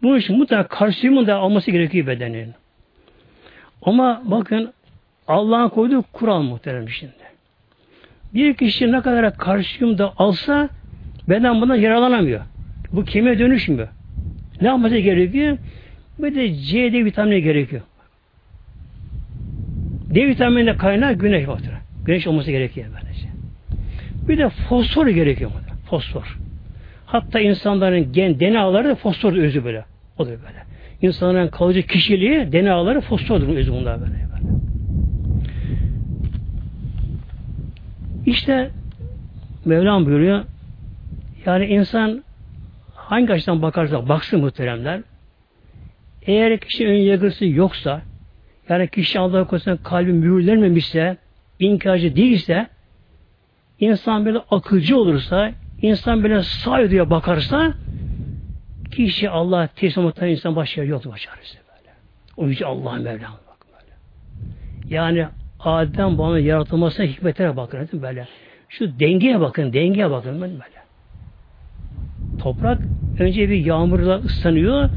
[0.03, 2.55] Bunun için mutlaka kalsiyumun da alması gerekiyor bedenin.
[3.83, 4.73] Ama bakın
[5.29, 7.13] Allah'ın koyduğu kural muhterem şimdi.
[8.35, 10.69] Bir kişi ne kadar kalsiyum da alsa
[11.29, 12.41] beden bundan yaralanamıyor.
[12.93, 13.89] Bu kemiğe dönüşmüyor.
[14.61, 15.59] Ne yapması gerekiyor?
[16.19, 17.83] Bir de C, D vitamini gerekiyor.
[20.15, 21.73] D vitamininde kaynağı güneş baktır.
[22.05, 23.29] Güneş olması gerekiyor böylece.
[24.29, 25.51] Bir de fosfor gerekiyor.
[25.91, 26.39] Fosfor.
[27.07, 29.85] Hatta insanların gen DNA'ları da fosfor özü böyle.
[30.19, 30.65] O da böyle.
[31.03, 34.23] İnsanların kalıcı kişiliği DNA'ları fosfordur özü bunlar böyle.
[38.27, 38.71] İşte
[39.65, 40.45] Mevlam buyuruyor
[41.47, 42.25] yani insan
[42.95, 45.01] hangi açıdan bakarsa baksın muhteremler
[46.27, 48.03] eğer kişi ön yargısı yoksa
[48.69, 51.17] yani kişi Allah'a korusun kalbi mühürlenmemişse
[51.59, 52.67] inkarcı değilse
[53.81, 57.75] insan böyle akılcı olursa insan böyle sağ bakarsa
[58.93, 61.95] kişi Allah teslim atan insan başka yoktu başarısı böyle.
[62.37, 63.93] O yüce Allah Mevlam bak böyle.
[64.95, 65.27] Yani
[65.61, 68.29] Adem bana yaratılmasına hikmetlere bakın böyle.
[68.69, 70.57] Şu dengeye bakın, dengeye bakın böyle.
[72.41, 72.79] Toprak
[73.19, 74.91] önce bir yağmurla ıslanıyor,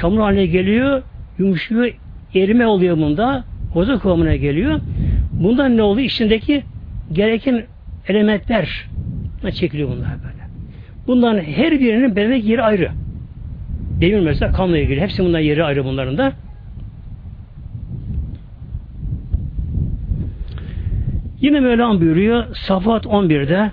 [0.00, 1.02] çamur haline geliyor,
[1.38, 1.94] yumuşuyor,
[2.34, 4.80] erime oluyor bunda, boza kıvamına geliyor.
[5.32, 6.06] Bundan ne oluyor?
[6.06, 6.62] İçindeki
[7.12, 7.64] gereken
[8.08, 8.86] elementler
[9.54, 10.40] çekiliyor bunlar böyle.
[11.06, 12.90] Bunların her birinin bedendeki yeri ayrı.
[14.00, 15.00] Demir mesela kanla ilgili.
[15.00, 16.32] Hepsi bundan yeri ayrı bunların da.
[21.40, 23.70] Yine Mevlam buyuruyor Safat 11'de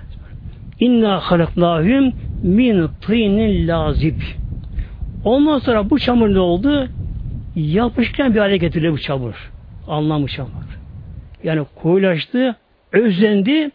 [0.80, 2.12] İnna halaknahum
[2.42, 4.20] min tînin lazib.
[5.24, 6.88] Ondan sonra bu çamur ne oldu?
[7.56, 9.50] Yapışkan bir hale getirildi bu çamur.
[9.88, 10.50] Anlam bu çamur.
[11.44, 12.56] Yani koyulaştı,
[12.92, 13.70] özlendi.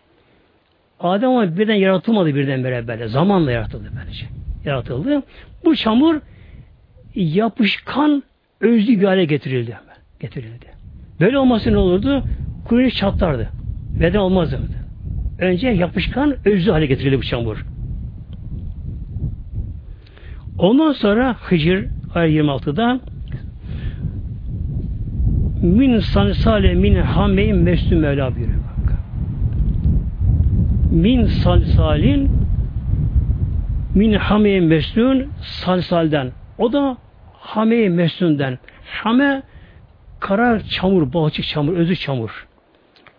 [1.00, 3.08] Adem birden yaratılmadı birden böyle böyle.
[3.08, 4.26] Zamanla yaratıldı böylece.
[4.66, 5.24] Yaratıldı.
[5.66, 6.16] Bu çamur
[7.16, 8.24] yapışkan
[8.62, 9.78] özlü bir hale getirildi.
[10.20, 10.66] Getirildi.
[11.20, 12.24] Böyle olması ne olurdu?
[12.66, 13.50] Kuyruğu çatlardı.
[14.00, 14.60] Beden olmazdı.
[15.40, 17.66] Önce yapışkan özlü hale getirildi bu çamur.
[20.58, 23.00] Ondan sonra Hicr ayet 26'da
[25.62, 28.60] min salsale min hameyin meslü Mevla buyuruyor.
[30.92, 32.32] Min salsalin
[33.96, 36.32] min hameyin meslün salsalden.
[36.58, 36.98] O da
[37.44, 38.60] hame mesnun'den.
[38.86, 39.44] Hame
[40.20, 42.48] kara çamur, balçık çamur, özü çamur.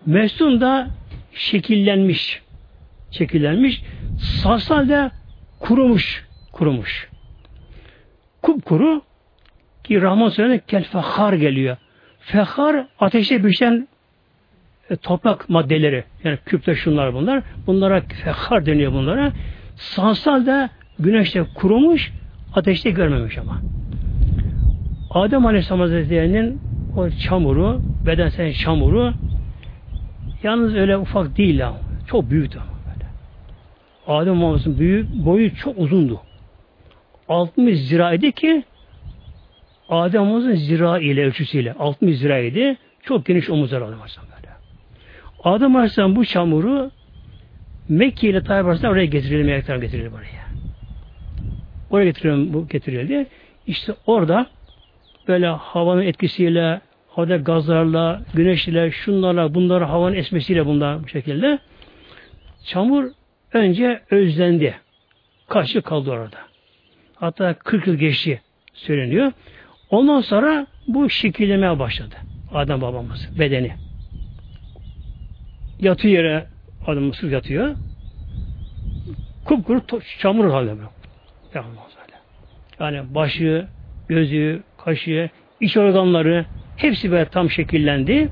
[0.06, 0.88] Mesnun da
[1.32, 2.42] şekillenmiş.
[3.10, 3.82] Şekillenmiş.
[4.18, 5.10] Salsal da
[5.60, 6.26] kurumuş.
[6.52, 7.08] Kurumuş.
[8.42, 9.02] Kupkuru
[9.84, 11.76] ki Rahman söyledi kel fehar geliyor.
[12.20, 13.88] Fehar ateşte pişen
[14.90, 16.04] e, toprak maddeleri.
[16.24, 17.42] Yani küpte şunlar bunlar.
[17.66, 19.32] Bunlara fehar deniyor bunlara.
[19.76, 22.12] Sansal da güneşte kurumuş,
[22.54, 23.60] ateşte görmemiş ama.
[25.14, 26.60] Adem Aleyhisselam Hazretleri'nin
[26.96, 29.14] o çamuru, bedensel çamuru
[30.42, 31.78] yalnız öyle ufak değil ama.
[32.06, 32.58] Çok büyüktü.
[34.06, 36.20] Adem Muhammed'in büyük, boyu çok uzundu.
[37.28, 38.64] 60 ziraydı ki
[39.88, 42.76] Adem Muhammed'in zira ile ölçüsüyle 60 ziraydı.
[43.02, 44.28] Çok geniş omuzlar Adem Aleyhisselam.
[45.44, 46.90] Adem Aleyhisselam bu çamuru
[47.88, 50.44] Mekke ile Tayyip arasında oraya getirildi, melekler getirildi buraya.
[51.90, 53.26] Oraya getirildi, bu getirildi.
[53.66, 54.46] İşte orada
[55.28, 61.58] böyle havanın etkisiyle, havada gazlarla, güneşle, şunlarla, bunları havanın esmesiyle bunlar bu şekilde
[62.64, 63.04] çamur
[63.52, 64.74] önce özlendi.
[65.48, 66.36] Kaç yıl kaldı orada.
[67.14, 68.42] Hatta 40 yıl geçti
[68.74, 69.32] söyleniyor.
[69.90, 72.14] Ondan sonra bu şekillemeye başladı.
[72.52, 73.72] Adem babamız bedeni.
[75.80, 76.46] Yatıyor yere
[76.86, 77.76] Adem Mısır yatıyor.
[79.44, 79.82] Kupkuru
[80.18, 80.88] çamur halde böyle.
[82.80, 83.66] Yani başı,
[84.08, 88.28] gözü, kaşı, iç organları hepsi böyle tam şekillendi.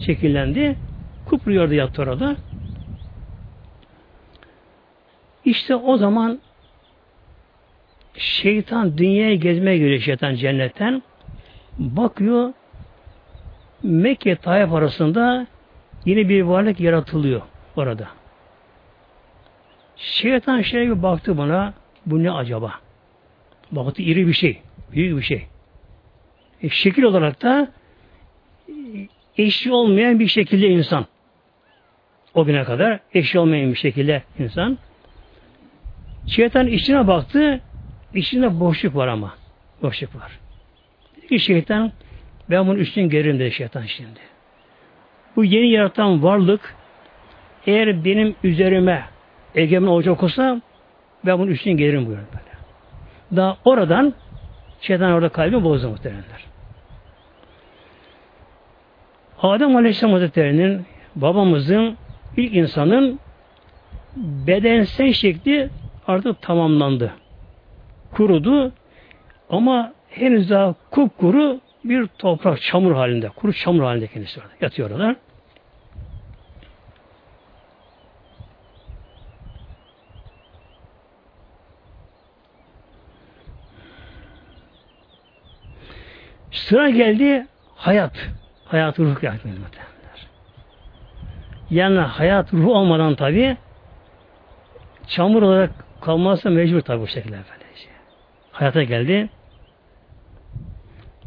[0.00, 0.76] Şekillendi.
[1.26, 2.36] Kupruyordu yattı orada.
[5.44, 6.38] İşte o zaman
[8.14, 11.02] şeytan dünyaya gezmeye geliyor şeytan cennetten.
[11.78, 12.52] Bakıyor
[13.82, 15.46] Mekke Tayyip arasında
[16.04, 17.42] yine bir varlık yaratılıyor
[17.76, 18.08] orada.
[19.96, 21.74] Şeytan şöyle bir baktı bana
[22.06, 22.72] bu ne acaba?
[23.72, 24.62] Baktı iri bir şey.
[24.92, 25.46] Büyük bir şey.
[26.62, 27.72] E, şekil olarak da
[29.38, 31.06] eşi olmayan bir şekilde insan.
[32.34, 34.78] O güne kadar eşi olmayan bir şekilde insan.
[36.26, 37.60] Şeytan içine baktı.
[38.14, 39.34] İçinde boşluk var ama.
[39.82, 40.38] Boşluk var.
[41.16, 41.92] Dedi ki şeytan
[42.50, 44.20] ben bunun üstün gelirim dedi şeytan şimdi.
[45.36, 46.74] Bu yeni yaratan varlık
[47.66, 49.04] eğer benim üzerime
[49.54, 50.60] egemen olacak olsa
[51.26, 52.58] ben bunun üstün gelirim buyuruyor böyle.
[53.36, 54.14] Daha oradan
[54.80, 56.44] şeytan orada kalbi bozdu muhtemelenler.
[59.42, 61.96] Adem Aleyhisselam Hazretleri'nin babamızın
[62.36, 63.20] ilk insanın
[64.16, 65.70] bedensel şekli
[66.06, 67.12] artık tamamlandı.
[68.12, 68.72] Kurudu
[69.50, 74.52] ama henüz daha kupkuru bir toprak çamur halinde, kuru çamur halinde kendisi orada.
[74.60, 75.16] Yatıyor orada.
[86.50, 88.30] Sıra geldi hayat.
[88.64, 89.70] Hayat ruh muhtemelenler.
[91.70, 93.56] Yani hayat ruh olmadan tabi
[95.08, 97.66] çamur olarak kalmazsa mecbur tabi bu şekilde efendim.
[98.52, 99.28] Hayata geldi.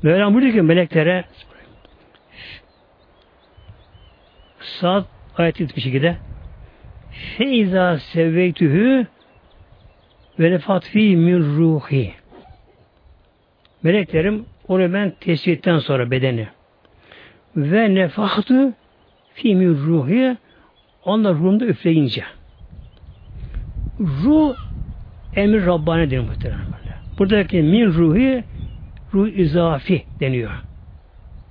[0.04, 1.26] Mevlam buyuruyor ki meleklere
[4.60, 5.08] saat
[5.38, 6.18] ayet 72'de
[7.12, 9.08] Feiza sevveytühü
[10.40, 12.14] ve nefat fi min ruhi
[13.84, 16.48] Meleklerim onu ben tesbihten sonra bedeni
[17.56, 18.74] ve nefahtu
[19.34, 20.38] fi min ruhi
[21.06, 22.24] onlar ruhumda üfleyince
[24.00, 24.56] ruh
[25.36, 26.96] emir Rabbani denir muhtemelen böyle.
[27.20, 28.44] Buradaki min ruhi
[29.14, 30.52] ruh izafi deniyor.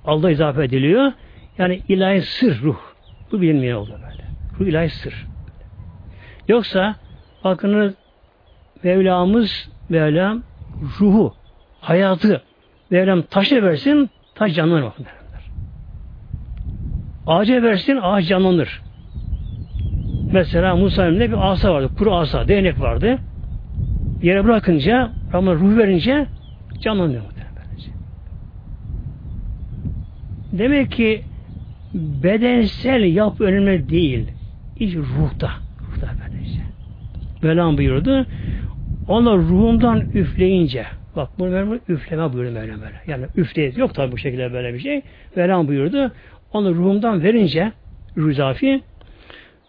[0.05, 1.11] Allah izafe ediliyor.
[1.57, 2.79] Yani ilahi sır ruh.
[3.31, 4.23] Bu bilinmeyen oldu böyle.
[4.59, 5.27] Ruh ilahi sır.
[6.47, 6.95] Yoksa
[7.43, 7.93] bakınız
[8.83, 10.43] Mevlamız Mevlam
[10.99, 11.33] ruhu,
[11.81, 12.43] hayatı
[12.91, 14.93] Mevlam taşa versin, taş canlanır.
[17.27, 18.81] Ağaca versin, ağaç canlanır.
[20.31, 23.17] Mesela Musa'nın bir asa vardı, kuru asa, değnek vardı.
[24.23, 26.25] Yere bırakınca, ama ruh verince
[26.81, 27.21] canlanıyor.
[30.51, 31.21] Demek ki
[31.93, 34.27] bedensel yap önemli değil.
[34.79, 35.51] İş ruhta.
[35.81, 36.61] Ruhta böylece.
[37.43, 38.25] Mevlam buyurdu.
[39.07, 43.01] Onlar ruhundan üfleyince bak bunu Mevlam üfleme buyurdu Mevlam böyle.
[43.07, 43.77] Yani üfleyiz.
[43.77, 45.01] Yok tabi bu şekilde böyle bir şey.
[45.35, 46.11] Mevlam buyurdu.
[46.53, 47.71] Onu ruhumdan verince
[48.17, 48.81] rüzafi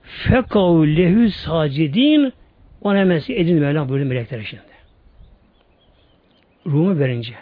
[0.02, 2.32] fekav lehü sacidin
[2.80, 4.62] ona hemen edin Mevlam buyurdu melekler şimdi.
[6.66, 7.34] Ruhumu verince.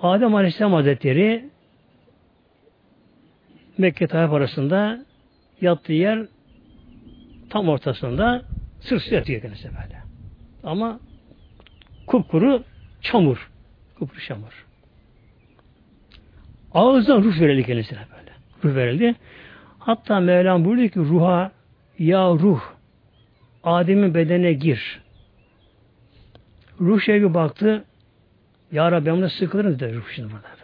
[0.00, 1.44] Adem Aleyhisselam Hazretleri
[3.78, 5.04] Mekke Tayyip arasında
[5.60, 6.26] yattığı yer
[7.50, 8.42] tam ortasında
[8.80, 10.02] sırt yatıyor kendisi böyle.
[10.64, 11.00] Ama
[12.06, 12.62] kupkuru
[13.02, 13.50] çamur.
[13.98, 14.66] Kupkuru çamur.
[16.74, 18.32] Ağızdan ruh verildi kendisine böyle.
[18.64, 19.14] Ruh verildi.
[19.78, 21.52] Hatta Mevlam buyurdu ki ruha
[21.98, 22.60] ya ruh
[23.64, 25.00] Adem'in bedenine gir.
[26.80, 27.84] Ruh şeye baktı.
[28.72, 30.54] Ya Rabbi ben sıkılırım dedi ruh şimdi burada.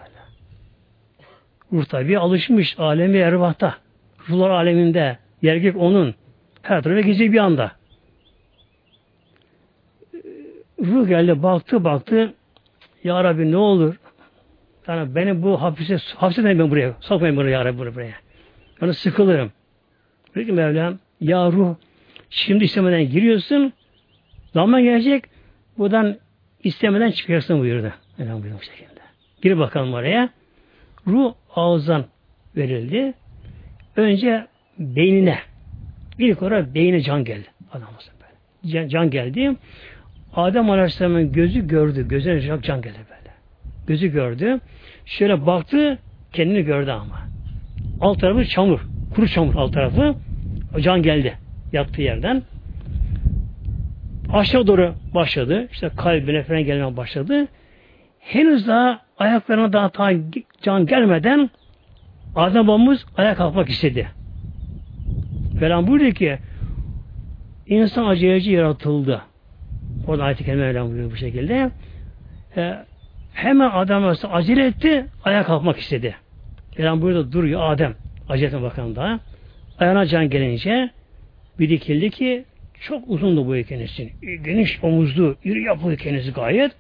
[1.73, 3.75] Ruh tabi alışmış alemi ervahta.
[4.29, 5.19] Ruhlar aleminde.
[5.43, 6.15] Yergek onun.
[6.63, 7.73] Her tarafa geziyor bir anda.
[10.81, 12.35] Ruh geldi baktı baktı.
[13.05, 13.97] Ya Rabbi ne olur?
[14.89, 16.95] Yani beni bu hapise, hapse ben buraya.
[17.01, 18.15] Sokmayın bunu ya Rabbi buraya.
[18.83, 19.53] Ben sıkılırım.
[20.35, 21.75] Peki Mevlam ya ruh
[22.31, 23.73] şimdi istemeden giriyorsun
[24.55, 25.25] zaman gelecek
[25.79, 26.17] buradan
[26.65, 27.93] istemeden çıkarsın buyurdu.
[28.19, 29.01] Mevlam buyurdu bu şekilde.
[29.43, 30.31] Gir bakalım oraya.
[31.07, 32.05] Ruh ağızdan
[32.57, 33.15] verildi.
[33.97, 34.47] Önce
[34.79, 35.39] beynine
[36.19, 37.47] ilk olarak beyine can geldi.
[37.73, 38.73] Adamımızın böyle.
[38.73, 39.57] Can, can geldi.
[40.35, 42.09] Adem Aleyhisselam'ın gözü gördü.
[42.09, 43.35] Gözüne can, can geldi böyle.
[43.87, 44.61] Gözü gördü.
[45.05, 45.99] Şöyle baktı
[46.33, 47.21] kendini gördü ama.
[48.01, 48.81] Alt tarafı çamur.
[49.15, 50.15] Kuru çamur alt tarafı.
[50.81, 51.39] Can geldi.
[51.73, 52.43] Yattığı yerden.
[54.33, 55.69] Aşağı doğru başladı.
[55.73, 57.49] İşte kalbine falan gelmeye başladı.
[58.21, 60.13] Henüz daha ayaklarına daha ta
[60.63, 61.51] can gelmeden
[62.37, 64.09] Adem babamız ayağa kalkmak istedi.
[65.61, 66.39] Falan buyurdu ki
[67.67, 69.23] insan aceleci yaratıldı.
[70.11, 71.71] Orada ayet-i kerime Mevlam buyuruyor bu şekilde.
[72.57, 72.75] E,
[73.33, 76.17] hemen Adem acele etti, ayağa kalkmak istedi.
[76.79, 77.95] Mevlam buyurdu duruyor Adem.
[78.29, 79.21] Acele etme bakalım daha.
[79.79, 80.91] Ayağına can gelince
[81.59, 82.45] bir dikildi ki
[82.81, 84.13] çok uzundu bu kendisi.
[84.45, 86.73] Geniş omuzlu, iri yapılı kendisi gayet.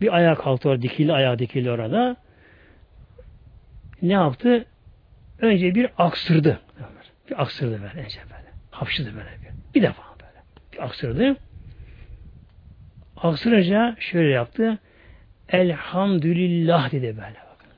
[0.00, 2.16] Bir ayağa kalktı orada, dikildi, ayağı dikildi orada.
[4.02, 4.64] Ne yaptı?
[5.40, 6.60] Önce bir aksırdı.
[7.30, 8.48] Bir aksırdı böyle önce böyle.
[8.70, 9.74] Hapşırdı böyle bir.
[9.74, 10.42] Bir defa böyle.
[10.72, 11.36] Bir aksırdı.
[13.22, 14.78] Aksırınca şöyle yaptı.
[15.48, 17.18] Elhamdülillah dedi böyle.
[17.18, 17.70] Bakın.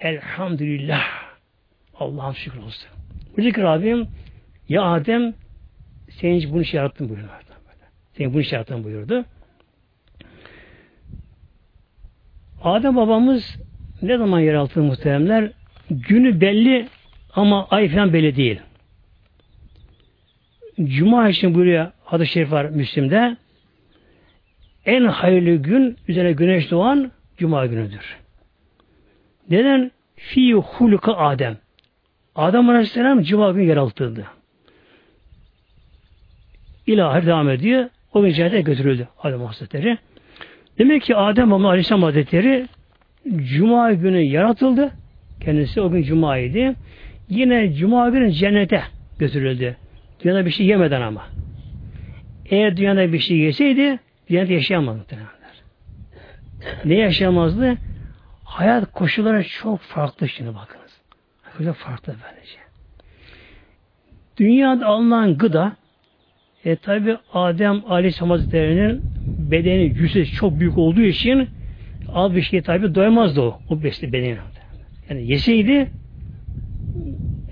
[0.00, 1.04] Elhamdülillah.
[1.94, 2.88] Allah'ım şükür olsun.
[3.36, 4.08] Dedi ki Rabbim
[4.68, 5.34] ya Adem
[6.10, 7.28] senin bunu şey yarattın buyurdu.
[8.12, 9.24] Senin bunu şey yarattın buyurdu.
[12.62, 13.58] Adem babamız
[14.02, 15.52] ne zaman yer altı muhteremler?
[15.90, 16.88] Günü belli
[17.34, 18.60] ama ay falan belli değil.
[20.84, 23.36] Cuma için buyuruyor hadis-i şerif var Müslim'de.
[24.88, 28.16] En hayırlı gün üzerine güneş doğan Cuma günüdür.
[29.50, 29.90] Neden?
[30.16, 31.56] Fi huluka Adem.
[32.34, 34.24] Adem Aleyhisselam Cuma günü yer altıydı.
[36.86, 37.88] İlahi devam ediyor.
[38.12, 39.98] O gün cennete götürüldü Adem Hazretleri.
[40.78, 42.66] Demek ki Adem Baba Aleyhisselam Hazretleri
[43.36, 44.90] Cuma günü yaratıldı.
[45.40, 46.74] Kendisi o gün Cuma idi.
[47.28, 48.82] Yine Cuma günü cennete
[49.18, 49.76] götürüldü.
[50.24, 51.26] Dünyada bir şey yemeden ama.
[52.50, 53.98] Eğer dünyada bir şey yeseydi
[54.30, 55.62] dünyada yaşayamazdı muhtemelenler.
[56.84, 57.76] Ne yaşamazdı?
[58.44, 61.00] Hayat koşulları çok farklı şimdi bakınız.
[61.64, 62.58] Çok farklı böylece.
[64.36, 65.76] Dünyada alınan gıda
[66.64, 69.04] e tabi Adem Aleyhisselam Hazretleri'nin
[69.50, 71.48] bedeni yüzü çok büyük olduğu için
[72.12, 74.36] al bir şey tabi doymazdı o, o besli bedeni.
[75.10, 75.90] Yani yeseydi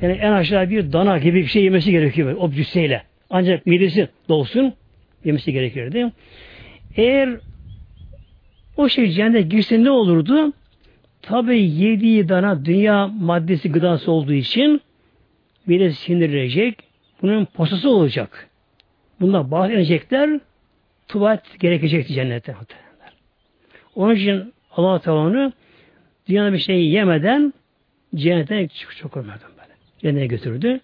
[0.03, 3.03] yani en aşağı bir dana gibi bir şey yemesi gerekiyor o cüsseyle.
[3.31, 4.75] Ancak midesi dolsun
[5.25, 6.13] yemesi gerekirdi.
[6.97, 7.39] Eğer
[8.77, 10.53] o şey cennete girse ne olurdu?
[11.23, 14.81] Tabi yediği dana dünya maddesi gıdası olduğu için
[15.69, 16.79] bir sinirlenecek.
[17.23, 18.49] Bunun posası olacak.
[19.21, 20.41] Bunlar bahsedecekler.
[21.09, 22.55] Tuvalet gerekecekti cennette.
[23.95, 25.53] Onun için Allah Teala
[26.29, 27.53] dünyada bir şey yemeden
[28.15, 29.73] cennete çok, çok ölmeden böyle.
[29.99, 30.81] Cennete götürdü.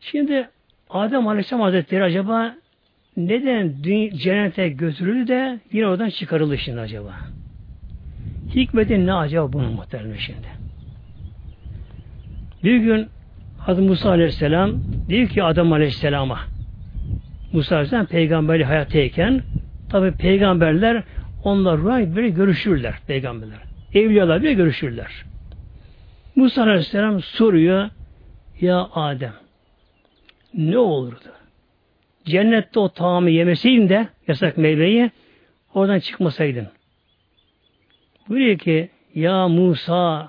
[0.00, 0.48] Şimdi
[0.90, 2.54] Adem Aleyhisselam Hazretleri acaba
[3.16, 3.74] neden
[4.16, 7.14] cennete götürüldü de yine oradan çıkarıldı şimdi acaba?
[8.54, 10.48] Hikmeti ne acaba bunun muhtemelen şimdi?
[12.64, 13.08] Bir gün
[13.58, 14.72] Hazreti Musa Aleyhisselam
[15.08, 16.38] diyor ki Adam Aleyhisselam'a
[17.52, 19.42] Musa Aleyhisselam peygamberi hayattayken
[19.90, 21.02] tabi peygamberler
[21.44, 21.84] onlar
[22.16, 23.58] böyle görüşürler peygamberler.
[23.94, 25.24] Evliyalar bile görüşürler.
[26.36, 27.90] Musa Aleyhisselam soruyor
[28.60, 29.32] ya Adem
[30.54, 31.35] ne olurdu?
[32.26, 35.10] Cennette o tamamı yemeseydin de yasak meyveyi
[35.74, 36.68] oradan çıkmasaydın.
[38.28, 40.28] Buyuruyor ki ya Musa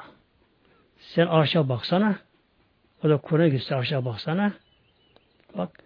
[0.97, 2.15] sen arşa baksana.
[3.03, 4.53] O da Kur'an'a gitse arşa baksana.
[5.57, 5.83] Bak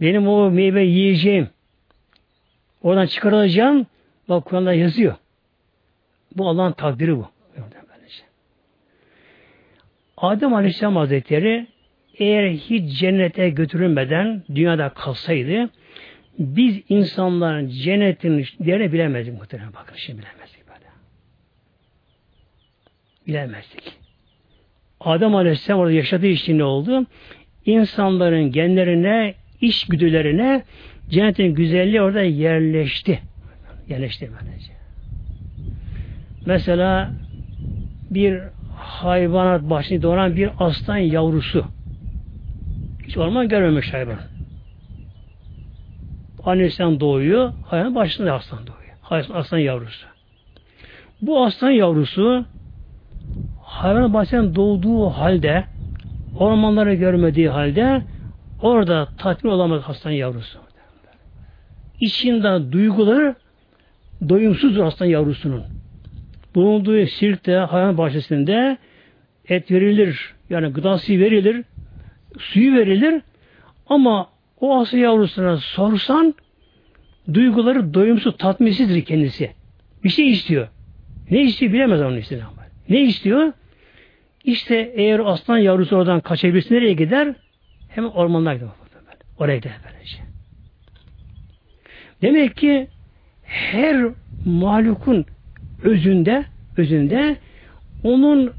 [0.00, 1.48] benim o meyve yiyeceğim.
[2.82, 3.86] Oradan çıkarılacağım.
[4.28, 5.14] Bak Kur'an'da yazıyor.
[6.36, 7.28] Bu Allah'ın takdiri bu.
[10.16, 11.66] Adem Aleyhisselam Hazretleri
[12.22, 15.70] eğer hiç cennete götürülmeden dünyada kalsaydı
[16.38, 19.72] biz insanların cennetin değerini bilemezdik muhtemelen.
[19.74, 20.86] Bakın şimdi bilemezdik böyle.
[23.26, 23.92] Bilemezdik.
[25.00, 27.06] Adem Aleyhisselam orada yaşadığı için ne oldu?
[27.66, 30.62] İnsanların genlerine, iş güdülerine
[31.10, 33.20] cennetin güzelliği orada yerleşti.
[33.88, 34.72] Yerleşti böylece.
[36.46, 37.12] Mesela
[38.10, 38.40] bir
[38.76, 41.66] hayvanat başını doğuran bir aslan yavrusu.
[43.12, 44.18] Hiç orman görmemiş hayvan.
[46.44, 49.30] Annesinden doğuyor, hayvan başında aslan doğuyor.
[49.34, 50.06] Aslan yavrusu.
[51.22, 52.44] Bu aslan yavrusu
[53.62, 55.64] hayvan bahçeden doğduğu halde
[56.38, 58.02] ormanları görmediği halde
[58.62, 60.58] orada tatmin olamaz aslan yavrusu.
[62.00, 63.34] İçinde duyguları
[64.28, 65.64] doyumsuz aslan yavrusunun.
[66.54, 68.78] Bulunduğu sirkte, hayvan bahçesinde
[69.48, 71.64] et verilir, yani gıdası verilir,
[72.38, 73.22] suyu verilir
[73.86, 74.28] ama
[74.60, 76.34] o aslan yavrusuna sorsan
[77.34, 79.50] duyguları doyumsuz, tatminsizdir kendisi.
[80.04, 80.68] Bir şey istiyor.
[81.30, 82.46] Ne istiyor bilemez onun istediğini.
[82.88, 83.52] Ne istiyor?
[84.44, 87.34] İşte eğer aslan yavrusu oradan kaçabilirse nereye gider?
[87.88, 88.68] Hemen ormanlar gider.
[89.38, 90.18] Oraya gider böylece.
[92.22, 92.88] Demek ki
[93.42, 94.06] her
[94.46, 95.24] mahlukun
[95.82, 96.44] özünde
[96.76, 97.36] özünde
[98.04, 98.52] onun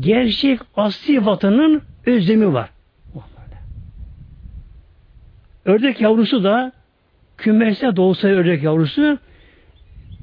[0.00, 2.70] gerçek asli vatanın özlemi var.
[5.64, 6.72] Ördek yavrusu da
[7.36, 9.18] kümesine doğsa ördek yavrusu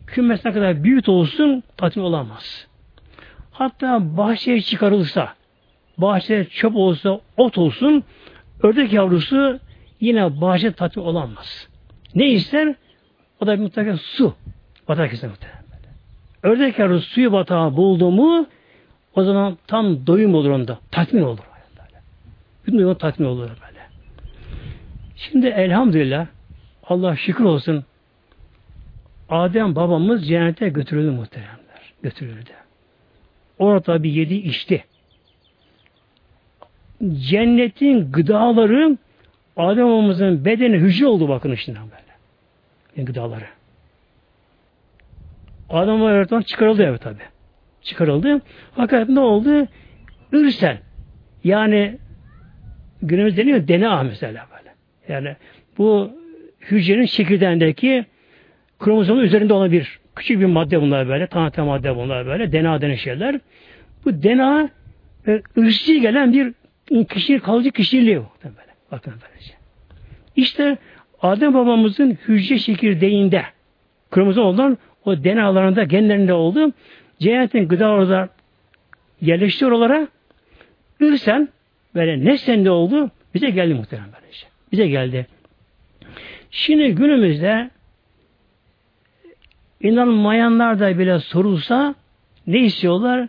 [0.07, 2.67] kümesine kadar büyük olsun tatmin olamaz.
[3.51, 5.33] Hatta bahçeye çıkarılsa,
[5.97, 8.03] bahçede çöp olsa, ot olsun,
[8.63, 9.59] ördek yavrusu
[9.99, 11.67] yine bahçe tatmin olamaz.
[12.15, 12.75] Ne ister?
[13.41, 14.35] O da mutlaka su.
[14.87, 15.29] Batak ister.
[16.43, 18.47] Ördek yavrusu suyu batağı buldu mu
[19.15, 20.79] o zaman tam doyum olur onda.
[20.91, 21.43] Tatmin olur.
[22.65, 23.49] Bütün doyum tatmin olur.
[25.17, 26.27] Şimdi elhamdülillah
[26.83, 27.85] Allah şükür olsun
[29.29, 31.93] Adem babamız cennete götürüldü muhteremler.
[32.03, 32.49] Götürüldü.
[33.59, 34.85] Orada bir yedi içti.
[37.29, 38.97] Cennetin gıdaları
[39.57, 42.03] Adem babamızın bedeni hücre oldu bakın içinden böyle.
[42.95, 43.45] Yani gıdaları.
[45.69, 47.21] Adem babamız çıkarıldı evet tabi.
[47.81, 48.41] Çıkarıldı.
[48.75, 49.67] Fakat ne oldu?
[50.31, 50.77] Ürsen.
[51.43, 51.97] Yani
[53.01, 54.56] günümüz deniyor DNA mesela.
[55.09, 55.35] Yani
[55.77, 56.11] bu
[56.61, 58.05] hücrenin çekirdeğindeki
[58.79, 61.27] kromozomun üzerinde olan bir küçük bir madde bunlar böyle.
[61.27, 62.51] Tane madde bunlar böyle.
[62.51, 63.39] DNA denen şeyler.
[64.05, 64.69] Bu DNA
[65.27, 66.53] e, ırkçı gelen bir
[67.05, 68.21] kişi, kalıcı kişiliği.
[68.43, 68.73] Böyle.
[68.91, 69.53] Bakın böylece.
[70.35, 70.77] İşte
[71.21, 73.43] Adem babamızın hücre çekirdeğinde
[74.11, 76.71] kromozom olan o DNA'larında, genlerinde oldu.
[77.19, 78.29] Cennetin gıda orada
[79.21, 80.07] yerleşti oralara.
[80.99, 81.49] Ürsen
[81.95, 83.11] böyle ne sende oldu?
[83.33, 84.46] Bize geldi muhtemelen böylece.
[84.71, 85.27] Bize geldi.
[86.51, 87.69] Şimdi günümüzde
[89.81, 91.95] İnanmayanlar da bile sorulsa
[92.47, 93.27] ne istiyorlar?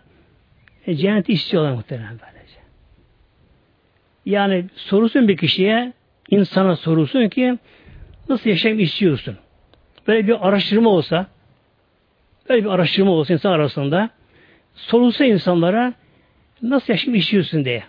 [0.87, 2.59] E, cenneti istiyorlar muhtemelen böylece.
[4.27, 5.93] Yani sorusun bir kişiye,
[6.31, 7.59] insana sorusun ki
[8.29, 9.37] nasıl yaşamak istiyorsun?
[10.07, 11.27] Böyle bir araştırma olsa,
[12.49, 14.11] böyle bir araştırma olsa insan arasında,
[14.75, 15.95] sorulsa insanlara
[16.63, 17.83] nasıl yaşamak istiyorsun diye.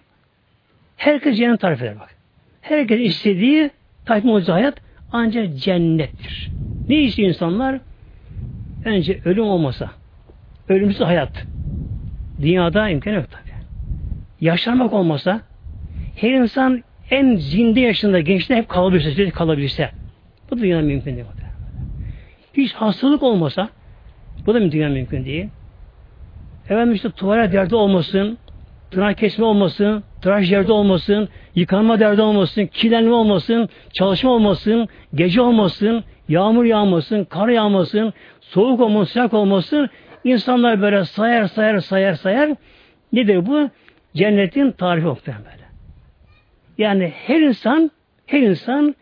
[0.98, 2.16] Herkes cennet tarif eder bak.
[2.62, 3.70] Herkes istediği
[4.06, 4.78] tatmin olacağı hayat
[5.12, 6.52] ancak cennettir.
[6.90, 7.80] Ne istiyor insanlar?
[8.86, 9.92] Önce ölüm olmasa,
[10.70, 11.46] ölümsüz hayat.
[12.42, 13.50] Dünyada imkan yok tabi.
[14.42, 15.42] Yaşlanmak olmasa,
[16.16, 19.90] her insan en zinde yaşında gençte hep kalabilirse, kalabilirse,
[20.52, 21.26] bu dünya mümkün değil.
[22.54, 23.70] Hiç hastalık olmasa,
[24.46, 25.48] bu da dünya mümkün değil.
[26.66, 28.38] Efendim işte tuvalet derdi olmasın,
[28.92, 36.04] tırnak kesme olmasın, tıraş derdi olmasın, yıkanma derdi olmasın, kirlenme olmasın, çalışma olmasın, gece olmasın,
[36.30, 39.90] yağmur yağmasın, kar yağmasın, soğuk olmasın, sıcak olmasın.
[40.24, 42.50] İnsanlar böyle sayar sayar sayar sayar.
[43.14, 43.70] Nedir bu?
[44.16, 45.66] Cennetin tarifi muhtemelen böyle.
[46.78, 47.92] Yani her insan
[48.26, 48.96] her insan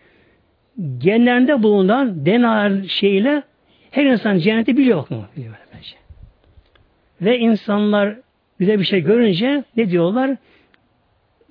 [0.98, 3.44] genlerinde bulunan DNA şeyle
[3.92, 5.26] her insan cenneti biliyor mu?
[5.38, 5.96] Biliyor bence.
[7.22, 8.16] Ve insanlar
[8.60, 10.38] güzel bir şey görünce ne diyorlar?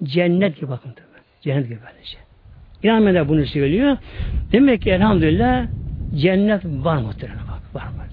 [0.02, 1.07] Cennet gibi bakın tabi.
[1.40, 2.18] Cennet gibi böylece.
[2.82, 3.96] İnanmayanlar bunu söylüyor.
[4.52, 5.66] Demek ki elhamdülillah
[6.14, 7.74] cennet var muhtemelen bak.
[7.74, 8.07] Var mı?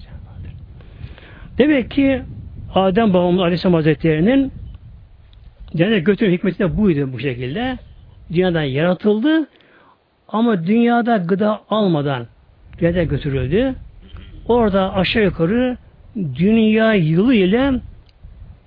[1.58, 2.22] Demek ki
[2.74, 4.52] Adem babamız Aleyhisselam Hazretleri'nin
[5.76, 7.78] cennet götürme hikmeti de buydu bu şekilde.
[8.32, 9.48] Dünyadan yaratıldı
[10.28, 12.26] ama dünyada gıda almadan
[12.78, 13.74] dünyada götürüldü.
[14.48, 15.76] Orada aşağı yukarı
[16.16, 17.72] dünya yılı ile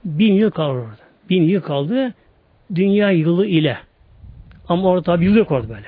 [0.08, 1.08] bin yıl kaldı orada.
[1.30, 2.14] Bin yıl kaldı
[2.76, 3.78] dünya yılı ile.
[4.68, 5.88] Ama orada tabi yıl yok orada böyle.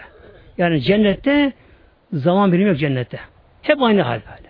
[0.58, 1.54] Yani cennette
[2.14, 3.20] zaman birimi yok cennette.
[3.62, 4.50] Hep aynı hal böyle.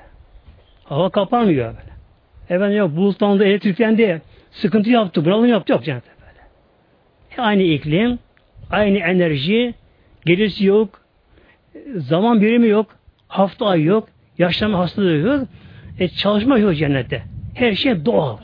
[0.83, 1.89] Hava kapanmıyor böyle.
[2.49, 7.41] Efendim yok bulutlandı, elektriklendi, sıkıntı yaptı, bunalım yaptı, yok cennette böyle.
[7.47, 8.19] Aynı iklim,
[8.71, 9.73] aynı enerji,
[10.25, 11.01] gerisi yok,
[11.95, 12.95] zaman birimi yok,
[13.27, 15.47] hafta ay yok, yaşlanma hastalığı yok,
[15.99, 17.23] e, çalışma yok cennette.
[17.55, 18.37] Her şey doğal.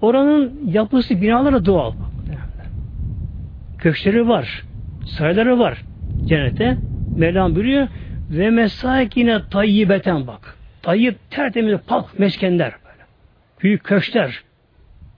[0.00, 1.92] Oranın yapısı, binaları doğal.
[3.78, 4.64] Köşkleri var,
[5.04, 5.84] sarayları var
[6.26, 6.78] cennete.
[7.16, 7.88] Mevlam buyuruyor
[8.30, 10.56] ve mesakine tayyibeten bak.
[10.82, 13.04] Tayyip tertemiz pak meskenler böyle.
[13.62, 14.42] Büyük köşkler.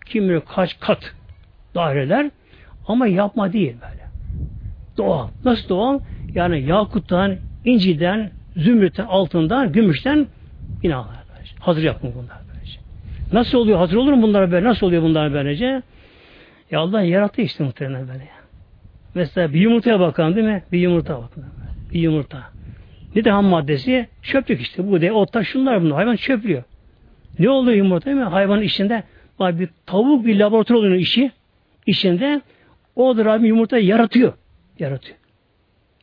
[0.06, 1.14] Kim bilir kaç kat
[1.74, 2.30] daireler
[2.88, 4.06] ama yapma değil böyle.
[4.96, 5.28] Doğal.
[5.44, 6.00] Nasıl doğal?
[6.34, 10.26] Yani yakuttan, inciden, zümrütten, altından, gümüşten
[10.82, 11.16] binalar.
[11.60, 12.45] Hazır yapın bunlar.
[13.32, 13.78] Nasıl oluyor?
[13.78, 14.66] Hazır olur mu bunlar böyle?
[14.66, 15.82] Nasıl oluyor bunlar böylece?
[16.70, 18.28] Ya Allah yarattı işte muhtemelen böyle.
[19.14, 20.62] Mesela bir yumurtaya bakalım değil mi?
[20.72, 21.44] Bir yumurta bakın.
[21.92, 22.50] Bir yumurta.
[23.14, 24.08] Ne de ham maddesi?
[24.22, 24.90] Çöplük işte.
[24.90, 25.96] Bu de otlar şunlar bunlar.
[25.96, 26.62] Hayvan çöplüyor.
[27.38, 28.22] Ne oluyor yumurta değil mi?
[28.22, 29.02] Hayvanın içinde
[29.38, 31.30] var bir tavuk bir laboratuvar oluyor işi.
[31.86, 32.40] İçinde
[32.96, 34.32] o da Rabbim yumurtayı yaratıyor.
[34.78, 35.18] Yaratıyor.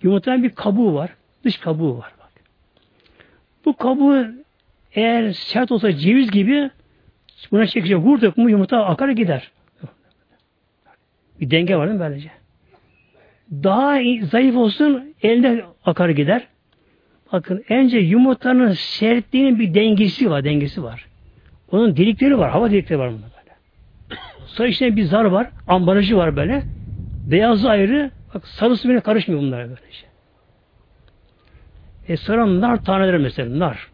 [0.01, 1.09] Yumurtanın bir kabuğu var.
[1.43, 2.11] Dış kabuğu var.
[2.19, 2.31] Bak.
[3.65, 4.25] Bu kabuğu
[4.93, 6.69] eğer sert olsa ceviz gibi
[7.51, 9.51] buna çekici vurduk mu yumurta akar gider.
[11.39, 12.31] Bir denge var değil mi böylece?
[13.51, 13.99] Daha
[14.31, 16.47] zayıf olsun elde akar gider.
[17.31, 21.05] Bakın önce yumurtanın sertliğinin bir dengesi var, dengesi var.
[21.71, 23.55] Onun delikleri var, hava delikleri var bunda böyle.
[24.45, 26.63] Sonra içinde bir zar var, ambalajı var böyle.
[27.31, 30.09] Beyazı ayrı, bak sarısı bile karışmıyor bunlar böyle şey.
[32.07, 33.87] E sonra nar taneleri mesela, nar.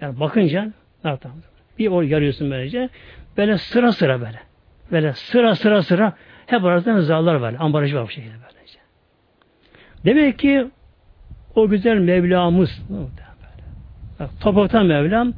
[0.00, 0.72] Yani bakınca
[1.04, 1.57] nar taneleri.
[1.78, 2.88] Bir or yarıyorsun böylece.
[3.36, 4.40] Böyle sıra sıra böyle.
[4.92, 6.12] Böyle sıra sıra sıra
[6.46, 7.54] hep arasında zarlar var.
[7.58, 8.78] Ambalajı var bu şekilde böylece.
[10.04, 10.66] Demek ki
[11.54, 12.82] o güzel Mevlamız
[14.20, 15.32] bak, topraktan Mevlam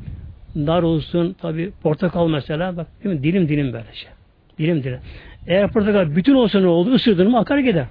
[0.55, 3.23] nar olsun tabi portakal mesela bak değil mi?
[3.23, 4.11] dilim dilim böyle şey.
[4.59, 4.99] Dilim dilim.
[5.47, 6.95] Eğer portakal bütün olsa ne oldu?
[6.95, 7.87] Isırdın mı akar gider.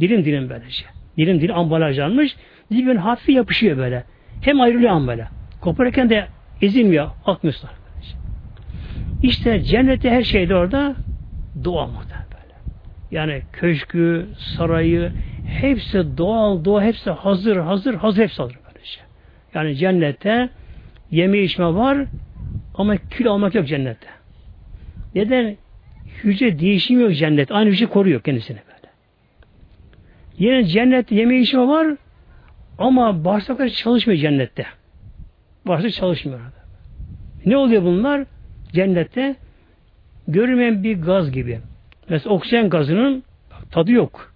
[0.00, 0.88] Dilim dilim böyle şey.
[1.16, 2.36] Dilim dilim ambalajlanmış.
[2.70, 4.04] Dibin hafif yapışıyor böyle.
[4.42, 5.28] Hem ayrılıyor an böyle.
[5.60, 6.26] Koparırken de
[6.62, 7.10] ezilmiyor.
[7.26, 7.70] Akmıyorlar.
[9.22, 10.96] İşte cennette her şeyde orada
[11.64, 12.54] dua muhtemelen böyle.
[13.10, 15.12] Yani köşkü, sarayı,
[15.46, 19.00] hepsi doğal, doğa hepsi hazır, hazır, hazır hepsi hazır böylece.
[19.54, 20.48] Yani cennette
[21.10, 21.98] yeme içme var
[22.74, 24.06] ama kül almak yok cennette.
[25.14, 25.56] Neden?
[26.24, 27.52] Hücre değişim yok cennet.
[27.52, 28.92] Aynı hücre koruyor kendisini böyle.
[30.38, 31.96] Yine cennette yeme içme var
[32.78, 34.66] ama bağırsaklar çalışmıyor cennette.
[35.66, 36.40] Bağırsak çalışmıyor.
[37.46, 38.24] Ne oluyor bunlar?
[38.72, 39.36] Cennette
[40.28, 41.60] görünmeyen bir gaz gibi.
[42.08, 43.22] Mesela oksijen gazının
[43.70, 44.34] tadı yok.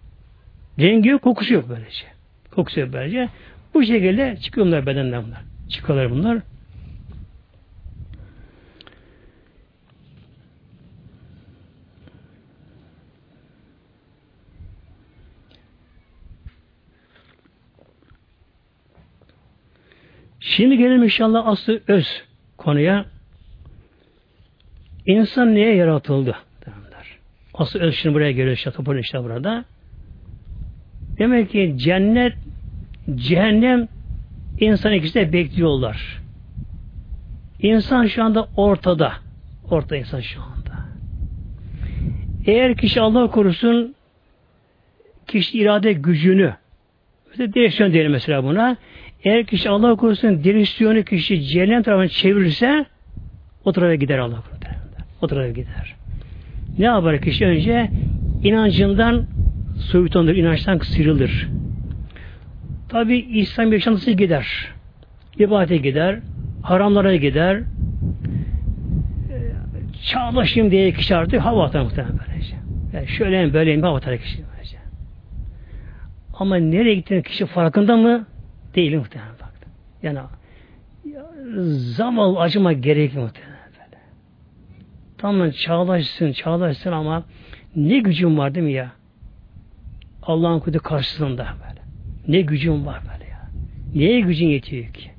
[0.79, 2.07] Rengi yok, kokusu yok böylece.
[2.51, 3.29] Kokusu yok böylece.
[3.75, 5.43] Bu şekilde çıkıyorlar bedenden bunlar.
[5.69, 6.39] çıkarlar bunlar.
[20.57, 22.23] Şimdi gelelim inşallah aslı öz
[22.57, 23.05] konuya.
[25.07, 26.37] İnsan niye yaratıldı?
[27.55, 29.65] Asıl öz şimdi buraya geliyor işte kapının işte burada.
[31.19, 32.33] Demek ki cennet,
[33.15, 33.89] cehennem
[34.61, 36.23] insan ikisi de bekliyorlar.
[37.61, 39.13] İnsan şu anda ortada.
[39.71, 40.85] Orta insan şu anda.
[42.47, 43.95] Eğer kişi Allah korusun
[45.27, 46.55] kişi irade gücünü
[47.31, 48.77] mesela direksiyon diyelim mesela buna
[49.25, 52.87] eğer kişi Allah korusun direksiyonu kişi cehennem tarafına çevirirse
[53.65, 54.55] o tarafa gider Allah korusun.
[55.23, 55.95] O tarafa gider.
[56.79, 57.91] Ne yapar kişi önce?
[58.45, 59.27] inancından
[59.79, 61.49] soyutandır, inançtan sıyrılır.
[62.89, 64.69] Tabi İslam yaşantısı gider.
[65.39, 66.19] İbadete gider,
[66.63, 67.63] haramlara gider,
[70.03, 72.57] çağlaşayım diye kişi artık hava atar muhtemelen böylece.
[72.93, 74.77] Yani şöyleyim böyleyim hava atar kişi böylece.
[76.39, 78.27] Ama nereye gittiğini kişi farkında mı?
[78.75, 79.53] Değil muhtemelen bak.
[80.03, 80.19] Yani
[81.97, 84.03] zavallı acıma gerek muhtemelen böyle.
[85.19, 87.25] Tamam çağlaşsın, çağlaşsın ama
[87.77, 88.93] ne gücüm var değil mi ya?
[90.23, 91.81] Allah'ın kudü karşısında böyle.
[92.29, 93.51] Ne gücüm var böyle ya.
[93.95, 95.11] Neye gücün yetiyor ki?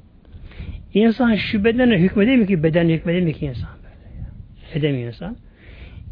[0.93, 4.28] İnsan şu bedenle hükmedemiyor ki, bedenle hükmedemiyor ki insan böyle ya.
[4.74, 5.38] Edemiyor insan.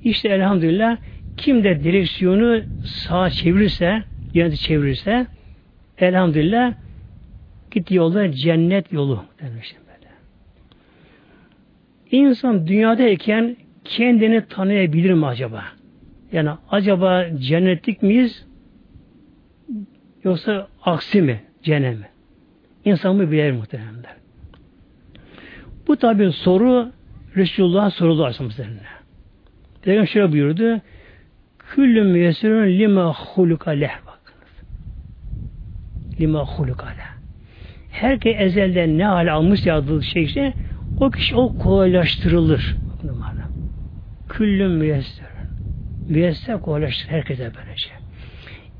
[0.03, 0.97] İşte elhamdülillah
[1.37, 5.27] kim de direksiyonu sağa çevirirse, yöneti çevirirse
[5.97, 6.73] elhamdülillah
[7.73, 10.11] Gittiği yolda cennet yolu demiştim böyle.
[12.11, 15.63] İnsan dünyadayken kendini tanıyabilir mi acaba?
[16.31, 18.45] Yani acaba cennetlik miyiz?
[20.23, 21.43] Yoksa aksi mi?
[21.63, 22.09] Cehennem mi?
[22.85, 24.15] İnsan mı bilir muhteremler.
[25.87, 26.91] Bu tabi soru
[27.35, 28.79] Resulullah soruldu Aleyhisselam'ın
[29.81, 30.81] Peygamber şöyle buyurdu.
[31.59, 34.51] Küllü müyesirun lima huluka leh bakınız.
[36.19, 37.12] Lima huluka leh
[37.93, 40.53] herkes ezelden ne hale almış yazdığı şey işte
[40.99, 42.75] o kişi o kolaylaştırılır.
[44.29, 45.27] Küllün müyesser.
[46.09, 47.89] Müyesser kolaylaştırır herkese böylece.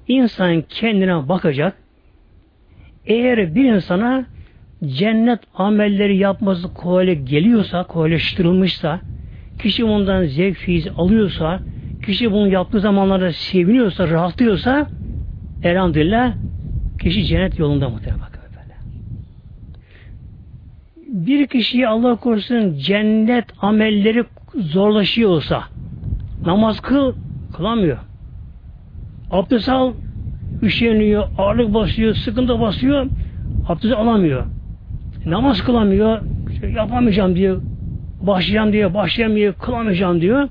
[0.08, 1.74] İnsan kendine bakacak.
[3.06, 4.26] Eğer bir insana
[4.86, 9.00] cennet amelleri yapması kolay geliyorsa, kolaylaştırılmışsa,
[9.60, 11.60] kişi bundan zevk fiiz alıyorsa,
[12.06, 14.88] kişi bunu yaptığı zamanlarda seviniyorsa, rahatlıyorsa,
[15.64, 16.34] elhamdülillah
[17.00, 18.33] kişi cennet yolunda muhtemelen
[21.14, 24.24] bir kişiyi Allah korusun cennet amelleri
[24.56, 25.64] zorlaşıyorsa
[26.46, 27.14] namaz kıl
[27.58, 27.98] kılamıyor.
[29.32, 29.94] Abdest al
[30.62, 33.06] üşeniyor, ağırlık basıyor, sıkıntı basıyor,
[33.68, 34.46] abdest alamıyor.
[35.26, 36.22] Namaz kılamıyor,
[36.76, 37.62] yapamayacağım diyor,
[38.22, 40.50] başlayacağım diyor, başlayamıyor, kılamayacağım diyor.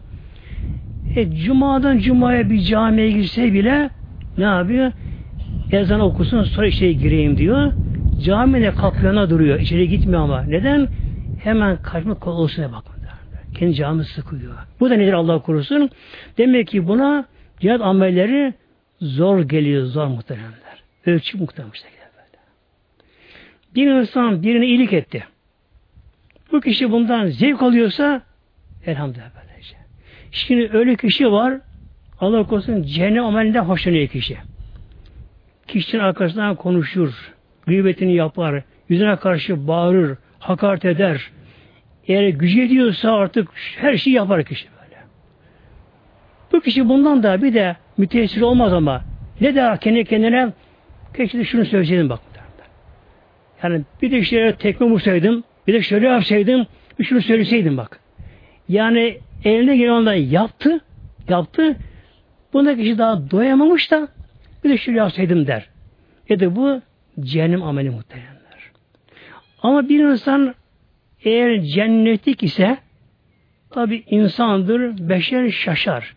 [1.16, 3.90] E, cumadan cumaya bir camiye girse bile
[4.38, 4.92] ne yapıyor?
[5.70, 7.72] Ezan okusun sonra işe gireyim diyor.
[8.22, 9.60] Camide kapıyana duruyor.
[9.60, 10.42] İçeri gitmiyor ama.
[10.42, 10.88] Neden?
[11.42, 12.92] Hemen kaçma kolusuna bakın.
[13.58, 14.54] Kendi cami sıkıyor.
[14.80, 15.90] Bu da nedir Allah korusun?
[16.38, 17.24] Demek ki buna
[17.60, 18.54] cihat amelleri
[19.00, 20.82] zor geliyor, zor muhteremler.
[21.06, 22.44] Ölçü muhterem işte böyle.
[23.74, 25.24] Bir insan birine iyilik etti.
[26.52, 28.22] Bu kişi bundan zevk alıyorsa
[28.86, 29.42] elhamdülillah.
[30.32, 31.60] Şimdi öyle kişi var
[32.20, 34.36] Allah korusun cehennem amelinden hoşlanıyor kişi.
[35.68, 37.32] Kişinin arkasından konuşur
[37.66, 41.30] gıybetini yapar, yüzüne karşı bağırır, hakaret eder.
[42.08, 45.00] Eğer gücü ediyorsa artık her şeyi yapar kişi böyle.
[46.52, 49.04] Bu kişi bundan da bir de müteessir olmaz ama
[49.40, 50.52] ne der kendi kendine
[51.16, 52.20] keşke de şunu söyleseydim bak.
[53.62, 56.66] Yani bir de işte tekme vursaydım, bir de şöyle yapsaydım,
[56.98, 58.00] bir şunu söyleseydim bak.
[58.68, 60.80] Yani eline gelen ondan yaptı,
[61.28, 61.76] yaptı.
[62.52, 64.08] Bunda kişi daha doyamamış da
[64.64, 65.68] bir de şöyle yapsaydım der.
[66.28, 66.80] Ya da bu
[67.20, 68.70] Cehennem ameli muhtemelenler.
[69.62, 70.54] Ama bir insan
[71.24, 72.78] eğer cennetlik ise
[73.70, 76.14] tabi insandır, beşer şaşar.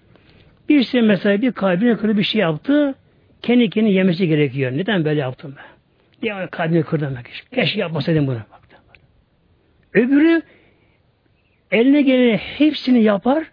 [0.69, 2.95] Birisi mesela bir kalbine kırdı bir şey yaptı,
[3.41, 4.71] kendi kendini yemesi gerekiyor.
[4.71, 5.65] Neden böyle yaptım ben?
[6.21, 7.17] Diye kalbini kırdım.
[7.51, 8.39] Keşke yapmasaydım bunu.
[9.93, 10.41] Öbürü
[11.71, 13.51] eline geleni hepsini yapar,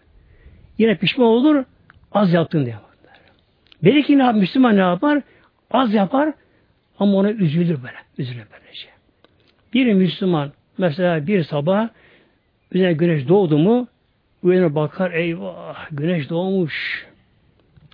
[0.79, 1.65] yine pişman olur,
[2.13, 2.75] az yaptın diye.
[3.83, 4.33] Belki ne?
[4.33, 5.23] Müslüman ne yapar?
[5.71, 6.33] Az yapar,
[7.03, 7.97] ama ona üzülür böyle.
[8.19, 8.89] Üzülür böylece.
[9.75, 11.89] Bir Müslüman mesela bir sabah
[12.73, 13.89] üzerine güneş doğdu mu
[14.43, 17.07] uyanır bakar eyvah güneş doğmuş.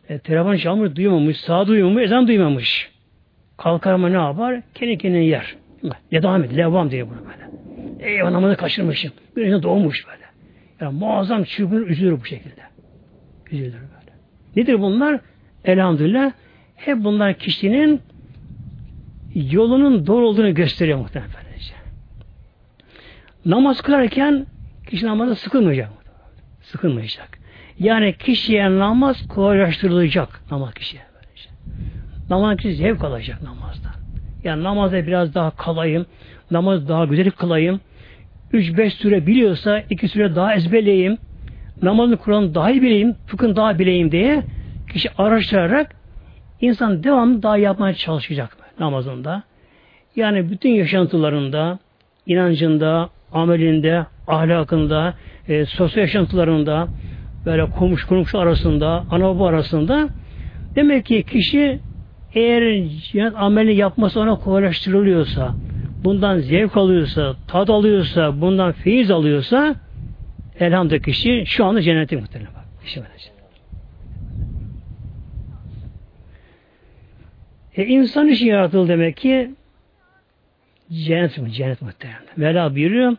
[0.09, 1.36] E, telefon çalmış duymamış.
[1.36, 2.04] Sağ duymamış.
[2.04, 2.90] Ezan duymamış.
[3.56, 4.62] Kalkar ama ne yapar?
[4.74, 5.56] Kendi kendine yer.
[6.12, 6.59] Ne devam ediyor?
[6.59, 7.48] Devam diyor bunu böyle.
[8.11, 9.12] Eyvah namazı kaçırmışım.
[9.36, 10.24] Birine doğmuş böyle.
[10.80, 12.61] Yani muazzam çırpınır, üzülür bu şekilde.
[13.50, 14.12] Üzülür böyle.
[14.56, 15.20] Nedir bunlar?
[15.64, 16.32] Elhamdülillah
[16.76, 18.00] hep bunlar kişinin
[19.35, 21.39] yolunun doğru olduğunu gösteriyor muhtemelen.
[23.49, 24.47] Namaz kılarken
[24.91, 25.89] kişi namazda sıkılmayacak.
[26.61, 27.39] Sıkılmayacak.
[27.79, 31.03] Yani kişiye namaz kolaylaştırılacak namaz kişiye.
[31.14, 31.51] Böylece.
[32.31, 33.93] Namaz kişi zevk alacak namazdan.
[34.45, 36.07] Yani namazda biraz daha kalayım,
[36.51, 37.81] namaz daha güzel kılayım,
[38.53, 41.18] 3-5 süre biliyorsa iki süre daha ezberleyeyim,
[41.83, 44.43] namazın Kur'an'ı daha iyi bileyim, fıkhını daha bileyim diye
[44.93, 45.97] kişi araştırarak
[46.61, 49.43] insan devamlı daha yapmaya çalışacak namazında.
[50.16, 51.79] Yani bütün yaşantılarında,
[52.26, 55.14] inancında, amelinde, ahlakında,
[55.49, 56.89] e, sosyal yaşantılarında,
[57.47, 60.09] böyle komşu komşu arasında, ana baba arasında
[60.74, 61.81] demek ki kişi
[62.35, 65.55] eğer cennet ameli yapması ona kolaylaştırılıyorsa,
[66.05, 69.74] bundan zevk alıyorsa, tad alıyorsa, bundan feyiz alıyorsa
[70.61, 72.64] elhamdülillah kişi şu anda cennete muhtemelen bak.
[72.85, 73.01] Kişi
[77.79, 79.51] E insan için yaratıldı demek ki
[80.93, 81.53] cennet mi?
[81.53, 82.22] Cennet muhtemelen.
[82.37, 83.16] Mevla buyuruyor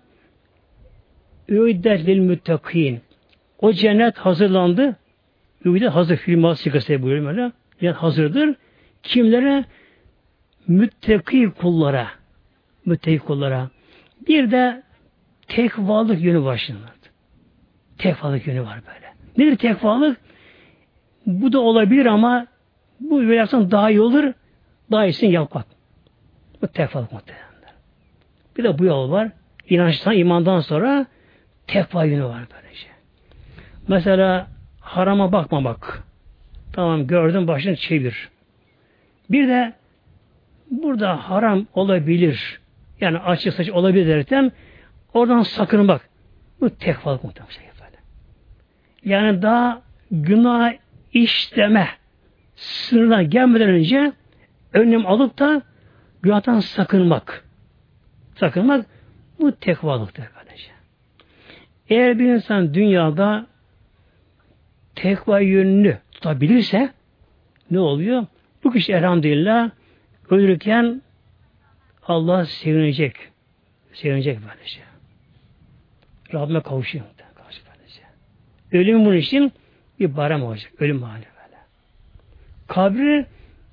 [1.49, 3.01] Üiddet lil müttakin.
[3.59, 4.95] O cennet hazırlandı.
[5.65, 7.51] Üiddet hazır film sigası buyuruyor Mevla.
[7.81, 8.55] Cennet hazırdır.
[9.03, 9.65] Kimlere?
[10.67, 12.07] Müttaki kullara.
[12.85, 13.69] Müttaki kullara.
[14.27, 14.83] Bir de
[15.47, 16.89] tekvalık yönü başlanır.
[17.97, 19.13] Tekvalık yönü var böyle.
[19.37, 20.17] Nedir tekvalık?
[21.25, 22.47] Bu da olabilir ama
[22.99, 24.33] bu yapsan daha iyi olur.
[24.91, 25.65] Daha iyisini yapmak.
[26.61, 27.49] Bu tekvalık muhtemelen.
[28.57, 29.31] Bir de bu yol var.
[29.69, 31.05] İnançtan, imandan sonra
[31.67, 32.87] tekva yönü var böylece.
[33.87, 34.47] Mesela
[34.79, 36.03] harama bakmamak.
[36.73, 38.29] Tamam gördün başını çevir.
[39.29, 39.73] Bir de
[40.71, 42.59] burada haram olabilir.
[43.01, 44.51] Yani açık saç olabilir derken
[45.13, 46.09] oradan sakın bak.
[46.61, 47.97] Bu tekvalık muhtemelen şey böyle.
[49.15, 49.81] Yani daha
[50.11, 50.73] günah
[51.13, 51.87] işleme
[52.55, 54.11] sınırına gelmeden önce
[54.73, 55.61] önlem alıp da
[56.21, 57.45] günahtan sakınmak.
[58.35, 58.85] Sakınmak
[59.39, 60.73] bu tekvalıktır kardeşim.
[61.89, 63.47] Eğer bir insan dünyada
[64.95, 66.93] tekva yönünü tutabilirse
[67.71, 68.25] ne oluyor?
[68.63, 69.69] Bu kişi elhamdülillah
[70.29, 71.01] ölürken
[72.07, 73.15] Allah sevinecek.
[73.93, 74.81] Sevinecek böylece.
[76.33, 77.05] Rabbime kavuşuyor.
[78.71, 79.51] Ölüm bunun için
[79.99, 80.71] bir barem olacak.
[80.79, 81.57] Ölüm hali böyle.
[82.67, 83.25] Kabri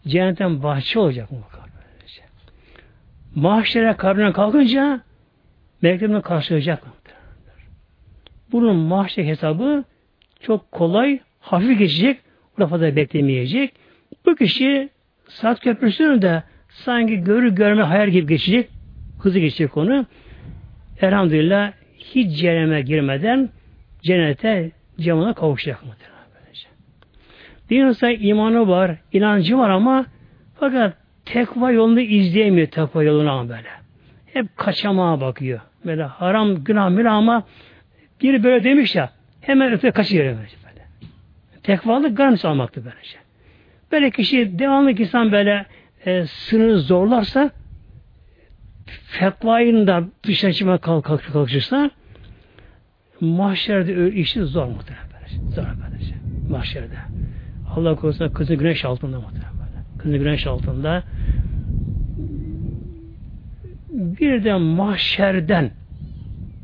[0.07, 1.39] cennetten bahçe olacak mı?
[3.35, 5.01] Mahşere kabrine kalkınca
[5.83, 6.83] meleklerine karşılayacak.
[8.53, 9.85] Bunun mahşer hesabı
[10.41, 12.21] çok kolay, hafif geçecek.
[12.59, 13.73] Bu fazla beklemeyecek.
[14.27, 14.89] Bu kişi
[15.29, 18.71] saat köprüsünü de sanki görür görme hayal gibi geçecek.
[19.23, 20.07] Hızlı geçecek onu.
[21.01, 23.51] Elhamdülillah hiç cehenneme girmeden
[24.03, 25.93] cennete cemana kavuşacak mı?
[27.71, 30.07] Bir insan imanı var, inancı var ama
[30.55, 30.95] fakat
[31.25, 33.69] tekva yolunu izleyemiyor tekva yolunu ama böyle.
[34.27, 35.61] Hep kaçamağa bakıyor.
[35.87, 37.45] Böyle haram, günah, münah ama
[38.23, 39.11] biri böyle demiş ya
[39.41, 40.57] hemen öte kaçıyor böyle.
[41.63, 43.19] Tekvalık garnis almaktır böylece.
[43.93, 45.67] Böyle kişi devamlı insan böyle
[46.07, 47.51] e, sınırı zorlarsa
[49.07, 51.91] fetvayın da dışına çıkmaya kalk, kalk, kalkışırsa
[53.21, 55.55] mahşerde işi zor muhtemelen böylece.
[55.55, 56.15] Zor böylece.
[56.51, 57.16] Mahşerde.
[57.77, 59.85] Allah korusun kızı güneş altında muhtemelen.
[59.99, 61.03] Kızı güneş altında
[63.91, 65.71] bir de mahşerden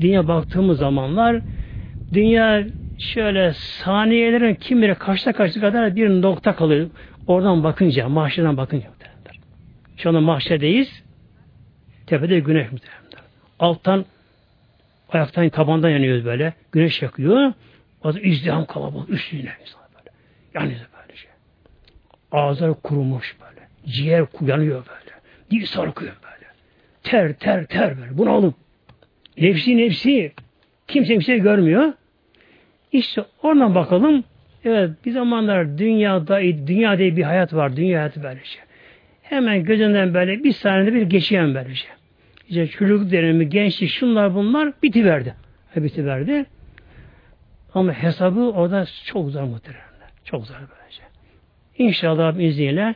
[0.00, 1.40] dünya baktığımız zamanlar
[2.12, 2.64] dünya
[2.98, 6.90] şöyle saniyelerin kim bilir kaçta kaçta kadar bir nokta kalıyor.
[7.26, 8.86] Oradan bakınca, mahşerden bakınca.
[9.96, 11.02] Şu anda mahşerdeyiz.
[12.06, 13.02] Tepede güneş muhtemelen.
[13.58, 14.04] Alttan
[15.08, 16.52] ayaktan tabandan yanıyoruz böyle.
[16.72, 17.52] Güneş yakıyor.
[18.04, 19.52] O da izdiham kalabalık üstüne.
[20.54, 20.76] Yani.
[22.32, 23.68] Ağızları kurumuş böyle.
[23.86, 25.12] Ciğer yanıyor böyle.
[25.50, 26.46] Dil sarkıyor böyle.
[27.02, 28.18] Ter, ter, ter böyle.
[28.18, 28.54] Bunu alın.
[29.38, 30.32] Nefsi nefsi.
[30.88, 31.92] Kimse kimse görmüyor.
[32.92, 34.24] İşte oradan bakalım.
[34.64, 37.76] Evet bir zamanlar dünyada dünya diye bir hayat var.
[37.76, 38.62] Dünya hayatı böyle şey.
[39.22, 41.90] Hemen gözünden böyle bir saniyede bir geçiyen böyle şey.
[42.48, 45.34] İşte çocukluk dönemi, gençlik, şunlar bunlar bitiverdi.
[45.76, 46.44] Bitiverdi.
[47.74, 49.84] Ama hesabı orada çok zor muhtemelen.
[50.24, 50.81] Çok zor böylece.
[51.78, 52.94] İnşallah izniyle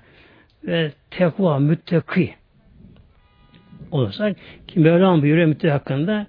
[0.65, 2.35] ve tekva, müttaki
[3.91, 4.37] olursak
[4.69, 6.27] ki Mevlam buyuruyor müttaki hakkında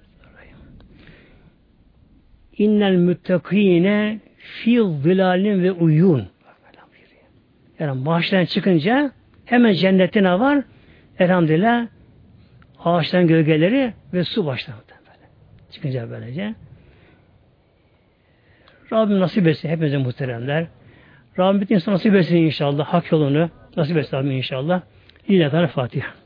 [2.57, 6.27] innel müttakine fi zilalin ve uyun
[7.79, 9.11] yani maaştan çıkınca
[9.45, 10.63] hemen cennetine var
[11.19, 11.87] elhamdülillah
[12.79, 15.29] ağaçtan gölgeleri ve su başladı böyle.
[15.71, 16.55] Çıkınca böylece.
[18.93, 20.67] Rabbim nasip etsin hepimize muhteremler.
[21.39, 22.85] Rabbim bütün insan nasip etsin inşallah.
[22.85, 24.81] Hak yolunu nasip etsin inşallah.
[25.29, 26.16] Lillahi Fatiha.